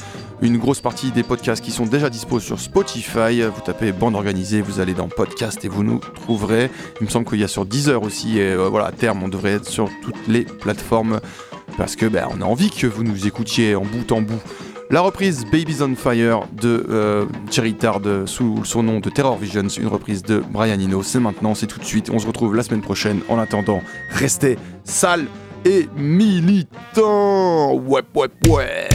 une 0.43 0.59
grosse 0.59 0.81
partie 0.81 1.11
des 1.11 1.23
podcasts 1.23 1.65
qui 1.65 1.71
sont 1.71 1.87
déjà 1.87 2.11
dispo 2.11 2.41
sur 2.41 2.61
Spotify. 2.61 3.43
Vous 3.43 3.61
tapez 3.65 3.93
bande 3.93 4.15
organisée, 4.15 4.61
vous 4.61 4.81
allez 4.81 4.95
dans 4.95 5.09
podcast 5.09 5.65
et 5.65 5.69
vous 5.69 5.83
nous 5.83 5.99
trouverez. 5.99 6.71
Il 7.01 7.07
me 7.07 7.11
semble 7.11 7.27
qu'il 7.27 7.41
y 7.41 7.45
a 7.45 7.49
sur 7.49 7.65
Deezer 7.65 8.03
aussi. 8.03 8.39
Et 8.39 8.53
euh, 8.53 8.69
voilà, 8.69 8.87
à 8.87 8.93
terme, 8.93 9.23
on 9.23 9.29
devrait 9.29 9.53
être 9.53 9.67
sur 9.67 9.89
toutes 10.03 10.29
les 10.29 10.45
plateformes 10.45 11.21
parce 11.77 11.97
que 11.97 12.07
ben, 12.07 12.27
on 12.37 12.41
a 12.43 12.45
envie 12.45 12.71
que 12.71 12.87
vous 12.87 13.03
nous 13.03 13.27
écoutiez 13.27 13.75
en 13.75 13.85
bout 13.85 14.13
en 14.13 14.21
bout. 14.21 14.41
La 14.89 15.01
reprise 15.01 15.45
Babies 15.51 15.83
on 15.83 15.97
Fire 15.97 16.43
de 16.53 16.87
euh, 16.89 17.25
Jerry 17.51 17.75
Tard 17.75 18.03
sous 18.27 18.65
son 18.65 18.85
nom 18.85 19.01
de 19.01 19.11
Terror 19.11 19.37
Visions, 19.37 19.67
une 19.81 19.89
reprise 19.89 20.23
de 20.23 20.39
Brian 20.39 20.79
Eno. 20.79 21.03
C'est 21.03 21.19
maintenant, 21.19 21.57
c'est 21.57 21.67
tout 21.67 21.81
de 21.81 21.85
suite. 21.85 22.09
On 22.11 22.21
se 22.21 22.27
retrouve 22.27 22.55
la 22.55 22.63
semaine 22.63 22.83
prochaine. 22.83 23.21
En 23.29 23.39
attendant, 23.39 23.83
restez 24.11 24.59
sales 24.85 25.27
et 25.65 25.89
militants. 25.97 27.75
Ouais, 27.75 28.03
ouais, 28.15 28.29
ouais. 28.49 28.89